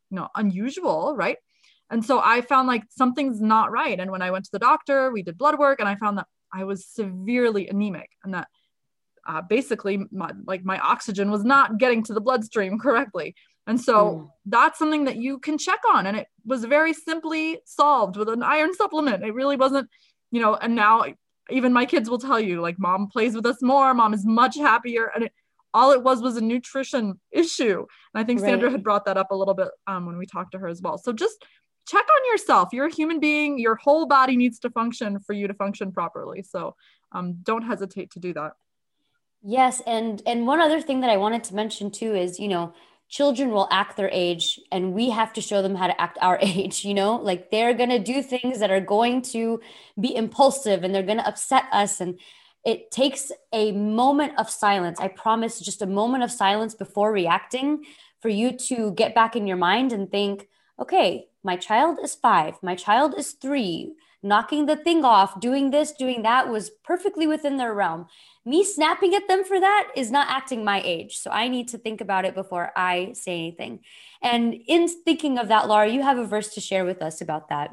you 0.10 0.16
know, 0.16 0.30
unusual, 0.36 1.14
right? 1.16 1.38
And 1.92 2.04
so 2.04 2.22
I 2.24 2.42
found 2.42 2.68
like 2.68 2.84
something's 2.90 3.42
not 3.42 3.72
right. 3.72 4.00
And 4.00 4.10
when 4.10 4.22
I 4.22 4.32
went 4.32 4.46
to 4.46 4.52
the 4.52 4.60
doctor, 4.60 5.12
we 5.12 5.24
did 5.24 5.38
blood 5.38 5.60
work 5.60 5.80
and 5.80 5.90
I 5.90 5.96
found 5.96 6.18
that 6.18 6.28
I 6.54 6.64
was 6.64 6.86
severely 6.86 7.68
anemic 7.68 8.10
and 8.24 8.34
that 8.34 8.48
uh, 9.28 9.42
basically 9.42 10.06
my, 10.12 10.32
like 10.46 10.64
my 10.64 10.80
oxygen 10.80 11.30
was 11.30 11.44
not 11.44 11.78
getting 11.78 12.04
to 12.06 12.14
the 12.14 12.22
bloodstream 12.22 12.80
correctly. 12.80 13.36
And 13.68 13.80
so 13.80 13.96
mm. 13.96 14.30
that's 14.46 14.80
something 14.80 15.06
that 15.06 15.18
you 15.18 15.38
can 15.38 15.58
check 15.58 15.80
on. 15.94 16.08
And 16.08 16.18
it 16.18 16.28
was 16.46 16.64
very 16.66 16.94
simply 16.94 17.60
solved 17.66 18.18
with 18.18 18.30
an 18.30 18.42
iron 18.42 18.74
supplement. 18.74 19.24
It 19.24 19.34
really 19.34 19.58
wasn't, 19.58 19.90
you 20.32 20.42
know, 20.42 20.56
and 20.56 20.76
now 20.76 21.06
even 21.50 21.74
my 21.74 21.86
kids 21.86 22.10
will 22.10 22.18
tell 22.18 22.40
you, 22.40 22.62
like, 22.62 22.80
mom 22.80 23.10
plays 23.10 23.36
with 23.36 23.46
us 23.46 23.62
more, 23.62 23.94
mom 23.94 24.14
is 24.14 24.26
much 24.26 24.56
happier. 24.56 25.12
And 25.14 25.26
it, 25.26 25.34
all 25.74 25.92
it 25.92 26.04
was 26.04 26.22
was 26.22 26.38
a 26.38 26.42
nutrition 26.42 27.20
issue. 27.32 27.86
And 28.14 28.22
I 28.22 28.24
think 28.24 28.42
right. 28.42 28.50
Sandra 28.50 28.72
had 28.72 28.84
brought 28.84 29.06
that 29.06 29.18
up 29.18 29.32
a 29.32 29.36
little 29.36 29.54
bit 29.54 29.70
um, 29.88 30.06
when 30.06 30.18
we 30.18 30.26
talked 30.26 30.54
to 30.54 30.60
her 30.60 30.68
as 30.68 30.82
well. 30.82 30.98
So 30.98 31.14
just 31.14 31.46
check 31.88 32.06
on 32.06 32.32
yourself. 32.32 32.70
You're 32.72 32.88
a 32.88 32.94
human 32.94 33.20
being, 33.20 33.60
your 33.60 33.76
whole 33.76 34.06
body 34.06 34.36
needs 34.36 34.60
to 34.60 34.70
function 34.70 35.20
for 35.20 35.34
you 35.34 35.48
to 35.48 35.54
function 35.54 35.92
properly. 35.92 36.44
So 36.44 36.76
um, 37.12 37.38
don't 37.44 37.64
hesitate 37.64 38.12
to 38.12 38.20
do 38.20 38.34
that. 38.34 38.54
Yes, 39.44 39.82
and 39.88 40.22
and 40.28 40.46
one 40.46 40.62
other 40.62 40.82
thing 40.82 41.02
that 41.02 41.10
I 41.10 41.18
wanted 41.18 41.44
to 41.46 41.56
mention 41.56 41.90
too 41.90 42.14
is, 42.14 42.40
you 42.40 42.48
know, 42.48 42.74
children 43.12 43.52
will 43.52 43.68
act 43.72 43.98
their 43.98 44.10
age 44.12 44.60
and 44.72 44.94
we 44.94 45.10
have 45.10 45.34
to 45.34 45.42
show 45.42 45.62
them 45.62 45.76
how 45.76 45.86
to 45.86 46.02
act 46.02 46.18
our 46.22 46.40
age 46.42 46.84
you 46.84 46.94
know 46.94 47.18
like 47.18 47.52
they're 47.52 47.74
going 47.74 47.90
to 47.90 48.00
do 48.00 48.24
things 48.24 48.60
that 48.60 48.72
are 48.72 48.82
going 48.82 49.22
to 49.22 49.60
be 50.00 50.16
impulsive 50.16 50.84
and 50.84 50.96
they're 50.96 51.04
going 51.04 51.18
to 51.18 51.28
upset 51.28 51.66
us 51.72 52.00
and 52.02 52.18
it 52.64 52.90
takes 52.90 53.32
a 53.52 53.74
moment 53.74 54.32
of 54.40 54.50
silence 54.50 55.00
i 55.00 55.10
promise 55.10 55.60
just 55.60 55.82
a 55.82 55.86
moment 55.86 56.24
of 56.24 56.32
silence 56.32 56.74
before 56.74 57.12
reacting 57.12 57.84
for 58.22 58.30
you 58.30 58.58
to 58.58 58.92
get 58.94 59.14
back 59.14 59.36
in 59.36 59.46
your 59.46 59.58
mind 59.58 59.92
and 59.92 60.10
think 60.10 60.48
okay 60.82 61.28
my 61.44 61.56
child 61.56 62.00
is 62.04 62.16
5 62.16 62.64
my 62.64 62.76
child 62.76 63.14
is 63.18 63.32
3 63.34 63.94
knocking 64.24 64.66
the 64.66 64.76
thing 64.76 65.04
off, 65.04 65.40
doing 65.40 65.72
this, 65.72 65.92
doing 65.92 66.22
that 66.22 66.50
was 66.50 66.70
perfectly 66.84 67.26
within 67.26 67.58
their 67.58 67.74
realm. 67.74 68.08
Me 68.46 68.64
snapping 68.64 69.16
at 69.16 69.28
them 69.28 69.44
for 69.44 69.60
that 69.60 69.90
is 69.96 70.12
not 70.12 70.30
acting 70.30 70.64
my 70.64 70.82
age. 70.84 71.18
So 71.18 71.32
I 71.32 71.48
need 71.48 71.68
to 71.70 71.78
think 71.78 72.02
about 72.02 72.26
it 72.26 72.36
before 72.36 72.72
I 72.76 73.14
say 73.14 73.34
anything. 73.34 73.80
And 74.22 74.54
in 74.68 74.88
thinking 74.88 75.38
of 75.38 75.48
that, 75.48 75.68
Laura, 75.68 75.88
you 75.88 76.04
have 76.04 76.18
a 76.18 76.26
verse 76.26 76.54
to 76.54 76.62
share 76.62 76.86
with 76.86 77.02
us 77.02 77.22
about 77.22 77.50
that. 77.50 77.72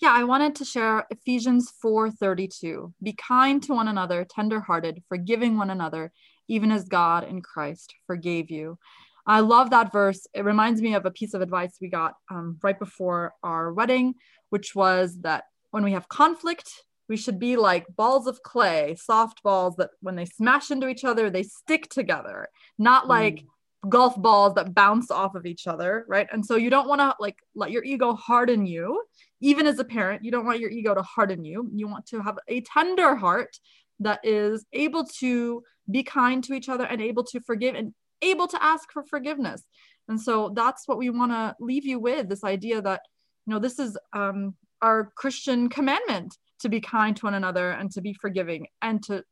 Yeah, 0.00 0.12
I 0.12 0.24
wanted 0.24 0.56
to 0.56 0.64
share 0.64 1.06
Ephesians 1.10 1.72
4:32. 1.84 2.92
Be 3.02 3.12
kind 3.12 3.62
to 3.62 3.74
one 3.74 3.88
another, 3.88 4.24
tenderhearted, 4.24 5.02
forgiving 5.08 5.56
one 5.56 5.70
another, 5.70 6.12
even 6.48 6.72
as 6.72 6.88
God 6.88 7.24
in 7.24 7.40
Christ 7.40 7.94
forgave 8.06 8.50
you. 8.50 8.78
I 9.26 9.40
love 9.40 9.70
that 9.70 9.92
verse. 9.92 10.26
It 10.34 10.44
reminds 10.44 10.82
me 10.82 10.94
of 10.94 11.06
a 11.06 11.10
piece 11.10 11.34
of 11.34 11.42
advice 11.42 11.76
we 11.80 11.88
got 11.88 12.14
um, 12.30 12.58
right 12.62 12.78
before 12.78 13.34
our 13.42 13.72
wedding, 13.72 14.14
which 14.50 14.74
was 14.74 15.18
that 15.20 15.44
when 15.70 15.84
we 15.84 15.92
have 15.92 16.08
conflict, 16.08 16.70
we 17.08 17.16
should 17.16 17.38
be 17.38 17.56
like 17.56 17.86
balls 17.96 18.26
of 18.26 18.42
clay, 18.42 18.96
soft 18.98 19.42
balls 19.42 19.76
that 19.76 19.90
when 20.00 20.16
they 20.16 20.24
smash 20.24 20.70
into 20.70 20.88
each 20.88 21.04
other, 21.04 21.30
they 21.30 21.42
stick 21.42 21.88
together, 21.88 22.48
not 22.78 23.04
mm. 23.04 23.08
like 23.08 23.34
mm. 23.36 23.88
golf 23.88 24.16
balls 24.16 24.54
that 24.54 24.74
bounce 24.74 25.10
off 25.10 25.34
of 25.34 25.46
each 25.46 25.66
other, 25.66 26.04
right? 26.08 26.26
And 26.32 26.44
so 26.44 26.56
you 26.56 26.70
don't 26.70 26.88
want 26.88 27.00
to 27.00 27.14
like 27.20 27.38
let 27.54 27.70
your 27.70 27.84
ego 27.84 28.14
harden 28.14 28.66
you. 28.66 29.02
Even 29.40 29.66
as 29.66 29.78
a 29.78 29.84
parent, 29.84 30.24
you 30.24 30.30
don't 30.30 30.46
want 30.46 30.60
your 30.60 30.70
ego 30.70 30.94
to 30.94 31.02
harden 31.02 31.44
you. 31.44 31.68
You 31.74 31.88
want 31.88 32.06
to 32.06 32.20
have 32.20 32.38
a 32.48 32.60
tender 32.62 33.16
heart 33.16 33.58
that 34.00 34.20
is 34.24 34.64
able 34.72 35.04
to 35.04 35.62
be 35.90 36.02
kind 36.02 36.42
to 36.44 36.54
each 36.54 36.68
other 36.68 36.84
and 36.84 37.00
able 37.00 37.24
to 37.24 37.40
forgive 37.40 37.74
and 37.74 37.92
able 38.22 38.46
to 38.48 38.62
ask 38.62 38.90
for 38.92 39.02
forgiveness. 39.02 39.62
And 40.08 40.20
so 40.20 40.52
that's 40.54 40.88
what 40.88 40.98
we 40.98 41.10
want 41.10 41.32
to 41.32 41.54
leave 41.60 41.84
you 41.84 41.98
with 41.98 42.28
this 42.28 42.44
idea 42.44 42.80
that 42.82 43.02
you 43.46 43.52
know 43.52 43.58
this 43.58 43.78
is 43.78 43.96
um, 44.12 44.54
our 44.80 45.12
christian 45.16 45.68
commandment 45.68 46.36
to 46.60 46.68
be 46.68 46.80
kind 46.80 47.16
to 47.16 47.26
one 47.26 47.34
another 47.34 47.70
and 47.70 47.90
to 47.92 48.00
be 48.00 48.14
forgiving 48.14 48.66
and 48.80 49.02
to 49.04 49.24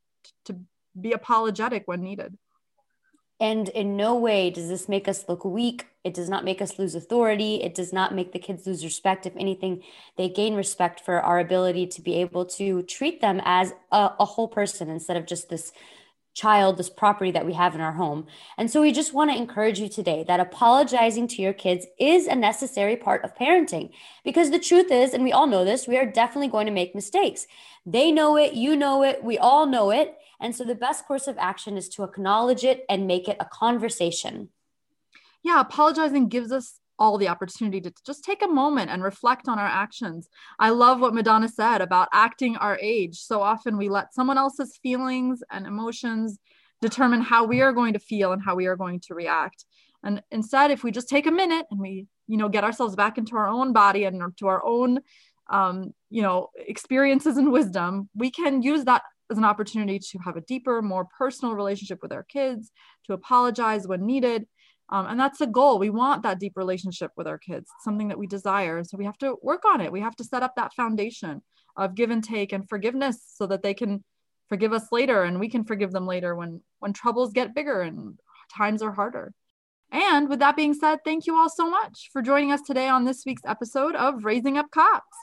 to 0.45 0.57
be 1.01 1.13
apologetic 1.13 1.85
when 1.87 2.03
needed. 2.03 2.37
And 3.39 3.71
in 3.71 3.97
no 3.97 4.17
way 4.17 4.51
does 4.51 4.69
this 4.69 4.87
make 4.87 5.09
us 5.09 5.25
look 5.27 5.47
weak. 5.47 5.87
It 6.05 6.13
does 6.13 6.29
not 6.29 6.45
make 6.45 6.61
us 6.61 6.79
lose 6.79 6.95
authority. 6.95 7.63
It 7.63 7.75
does 7.75 7.91
not 7.91 8.15
make 8.15 8.33
the 8.33 8.39
kids 8.39 8.67
lose 8.67 8.85
respect. 8.85 9.25
If 9.25 9.35
anything 9.37 9.83
they 10.19 10.29
gain 10.29 10.55
respect 10.55 11.01
for 11.01 11.21
our 11.21 11.39
ability 11.39 11.87
to 11.89 12.03
be 12.03 12.17
able 12.17 12.45
to 12.47 12.83
treat 12.83 13.23
them 13.23 13.41
as 13.45 13.73
a, 13.91 14.11
a 14.21 14.25
whole 14.27 14.49
person 14.49 14.91
instead 14.91 15.17
of 15.17 15.27
just 15.27 15.49
this 15.49 15.73
child, 16.41 16.77
this 16.77 16.89
property 16.89 17.31
that 17.33 17.45
we 17.45 17.53
have 17.53 17.75
in 17.75 17.81
our 17.81 17.93
home. 17.93 18.27
And 18.57 18.71
so 18.71 18.81
we 18.81 18.93
just 18.93 19.13
want 19.13 19.31
to 19.31 19.37
encourage 19.37 19.79
you 19.79 19.89
today 19.89 20.25
that 20.27 20.41
apologizing 20.41 21.29
to 21.29 21.43
your 21.43 21.53
kids 21.53 21.87
is 21.99 22.27
a 22.27 22.35
necessary 22.35 22.97
part 22.97 23.25
of 23.25 23.35
parenting 23.35 23.91
because 24.25 24.51
the 24.51 24.59
truth 24.59 24.91
is, 24.91 25.13
and 25.13 25.23
we 25.23 25.33
all 25.33 25.47
know 25.47 25.65
this, 25.65 25.87
we 25.87 25.99
are 25.99 26.11
definitely 26.11 26.49
going 26.49 26.67
to 26.67 26.73
make 26.73 26.95
mistakes. 26.95 27.47
They 27.85 28.11
know 28.11 28.39
it, 28.39 28.55
you 28.55 28.75
know 28.75 29.03
it, 29.03 29.23
we 29.23 29.37
all 29.37 29.67
know 29.67 29.91
it. 29.91 30.17
And 30.41 30.57
so 30.57 30.65
the 30.65 30.75
best 30.75 31.07
course 31.07 31.27
of 31.27 31.37
action 31.39 31.77
is 31.77 31.91
to 31.91 32.05
acknowledge 32.05 32.65
it 32.65 32.87
and 32.89 33.07
make 33.07 33.29
it 33.29 33.37
a 33.39 33.45
conversation. 33.45 34.49
Yeah, 35.43 35.61
apologizing 35.61 36.29
gives 36.29 36.53
us 36.53 36.80
all 37.01 37.19
the 37.19 37.29
opportunity 37.29 37.81
to 37.81 37.93
just 38.07 38.23
take 38.23 38.43
a 38.43 38.47
moment 38.47 38.91
and 38.91 39.03
reflect 39.03 39.49
on 39.49 39.59
our 39.59 39.67
actions. 39.67 40.29
I 40.59 40.69
love 40.69 41.01
what 41.01 41.15
Madonna 41.15 41.49
said 41.49 41.81
about 41.81 42.09
acting 42.13 42.57
our 42.57 42.79
age. 42.81 43.19
So 43.19 43.41
often 43.41 43.79
we 43.79 43.89
let 43.89 44.15
someone 44.15 44.39
else's 44.39 44.79
feelings 44.83 45.43
and 45.51 45.67
emotions 45.67 46.39
determine 46.83 47.23
how 47.23 47.45
we 47.45 47.63
are 47.63 47.73
going 47.73 47.95
to 47.95 47.99
feel 47.99 48.33
and 48.33 48.43
how 48.43 48.55
we 48.55 48.67
are 48.67 48.77
going 48.77 49.01
to 49.01 49.15
react. 49.15 49.65
And 50.03 50.23
instead, 50.31 50.71
if 50.71 50.85
we 50.85 50.91
just 50.91 51.09
take 51.09 51.27
a 51.27 51.31
minute 51.31 51.67
and 51.71 51.81
we, 51.81 52.07
you 52.27 52.37
know, 52.37 52.49
get 52.49 52.65
ourselves 52.65 52.95
back 52.95 53.19
into 53.19 53.37
our 53.37 53.49
own 53.49 53.73
body 53.73 54.05
and 54.05 54.23
to 54.39 54.47
our 54.47 54.65
own, 54.65 55.01
um, 55.51 55.93
you 56.11 56.23
know, 56.23 56.49
experiences 56.57 57.37
and 57.37 57.51
wisdom, 57.51 58.09
we 58.15 58.31
can 58.31 58.63
use 58.63 58.85
that 58.85 59.03
as 59.31 59.39
an 59.39 59.45
opportunity 59.45 59.99
to 59.99 60.19
have 60.19 60.37
a 60.37 60.41
deeper, 60.43 60.83
more 60.83 61.07
personal 61.17 61.55
relationship 61.55 62.01
with 62.03 62.13
our 62.13 62.25
kids, 62.25 62.71
to 63.07 63.13
apologize 63.13 63.87
when 63.87 64.05
needed, 64.05 64.47
um, 64.91 65.07
and 65.07 65.19
that's 65.19 65.39
the 65.39 65.47
goal. 65.47 65.79
We 65.79 65.91
want 65.91 66.23
that 66.25 66.41
deep 66.41 66.57
relationship 66.57 67.13
with 67.17 67.27
our 67.27 67.39
kids, 67.39 67.71
something 67.83 68.09
that 68.09 68.19
we 68.19 68.27
desire. 68.27 68.83
So 68.85 68.97
we 68.97 69.05
have 69.05 69.19
to 69.19 69.37
work 69.43 69.65
on 69.65 69.81
it. 69.81 69.93
We 69.93 70.01
have 70.01 70.17
to 70.17 70.25
set 70.25 70.43
up 70.43 70.57
that 70.57 70.75
foundation 70.75 71.43
of 71.77 71.95
give 71.95 72.11
and 72.11 72.23
take 72.23 72.53
and 72.53 72.69
forgiveness 72.69 73.23
so 73.35 73.47
that 73.47 73.63
they 73.63 73.75
can 73.75 74.05
forgive 74.49 74.73
us 74.73 74.91
later 74.91 75.23
and 75.23 75.39
we 75.39 75.49
can 75.49 75.65
forgive 75.65 75.93
them 75.93 76.07
later 76.07 76.35
when 76.35 76.61
when 76.81 76.93
troubles 76.93 77.33
get 77.33 77.55
bigger 77.55 77.83
and 77.83 78.19
times 78.53 78.83
are 78.83 78.93
harder. 78.93 79.33
And 79.93 80.29
with 80.29 80.41
that 80.41 80.57
being 80.57 80.75
said, 80.75 80.99
thank 81.05 81.27
you 81.27 81.37
all 81.37 81.49
so 81.49 81.69
much 81.69 82.11
for 82.13 82.23
joining 82.23 82.53
us 82.53 82.63
today 82.63 82.89
on 82.89 83.05
this 83.05 83.25
week's 83.25 83.43
episode 83.45 83.95
of 83.95 84.25
Raising 84.25 84.59
Up 84.59 84.71
Copts. 84.71 85.17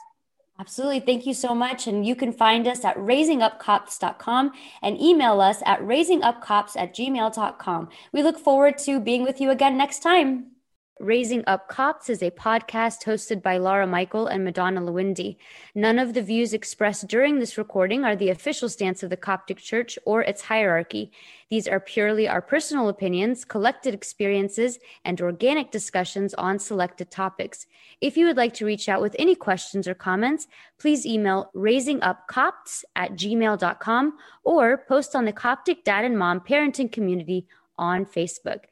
Absolutely. 0.60 1.00
Thank 1.00 1.24
you 1.24 1.34
so 1.34 1.54
much. 1.54 1.86
And 1.86 2.04
you 2.04 2.16
can 2.16 2.32
find 2.32 2.66
us 2.66 2.84
at 2.84 2.96
raisingupcopts.com 2.96 4.52
and 4.82 5.00
email 5.00 5.40
us 5.40 5.62
at 5.64 5.80
raisingupcopts 5.80 6.76
at 6.76 6.94
gmail.com. 6.94 7.88
We 8.12 8.22
look 8.22 8.38
forward 8.38 8.78
to 8.78 8.98
being 8.98 9.22
with 9.22 9.40
you 9.40 9.50
again 9.50 9.78
next 9.78 10.00
time. 10.00 10.57
Raising 11.00 11.44
Up 11.46 11.68
Copts 11.68 12.10
is 12.10 12.22
a 12.24 12.32
podcast 12.32 13.04
hosted 13.04 13.40
by 13.40 13.56
Laura 13.56 13.86
Michael 13.86 14.26
and 14.26 14.44
Madonna 14.44 14.80
Lewindi. 14.80 15.36
None 15.72 15.96
of 15.96 16.12
the 16.12 16.22
views 16.22 16.52
expressed 16.52 17.06
during 17.06 17.38
this 17.38 17.56
recording 17.56 18.04
are 18.04 18.16
the 18.16 18.30
official 18.30 18.68
stance 18.68 19.04
of 19.04 19.10
the 19.10 19.16
Coptic 19.16 19.58
Church 19.58 19.96
or 20.04 20.22
its 20.22 20.42
hierarchy. 20.42 21.12
These 21.50 21.68
are 21.68 21.78
purely 21.78 22.26
our 22.26 22.42
personal 22.42 22.88
opinions, 22.88 23.44
collected 23.44 23.94
experiences, 23.94 24.80
and 25.04 25.20
organic 25.20 25.70
discussions 25.70 26.34
on 26.34 26.58
selected 26.58 27.12
topics. 27.12 27.66
If 28.00 28.16
you 28.16 28.26
would 28.26 28.36
like 28.36 28.54
to 28.54 28.66
reach 28.66 28.88
out 28.88 29.00
with 29.00 29.14
any 29.20 29.36
questions 29.36 29.86
or 29.86 29.94
comments, 29.94 30.48
please 30.78 31.06
email 31.06 31.52
raisingupcopts 31.54 32.82
at 32.96 33.12
gmail.com 33.12 34.18
or 34.42 34.78
post 34.88 35.14
on 35.14 35.26
the 35.26 35.32
Coptic 35.32 35.84
Dad 35.84 36.04
and 36.04 36.18
Mom 36.18 36.40
Parenting 36.40 36.90
Community 36.90 37.46
on 37.78 38.04
Facebook. 38.04 38.64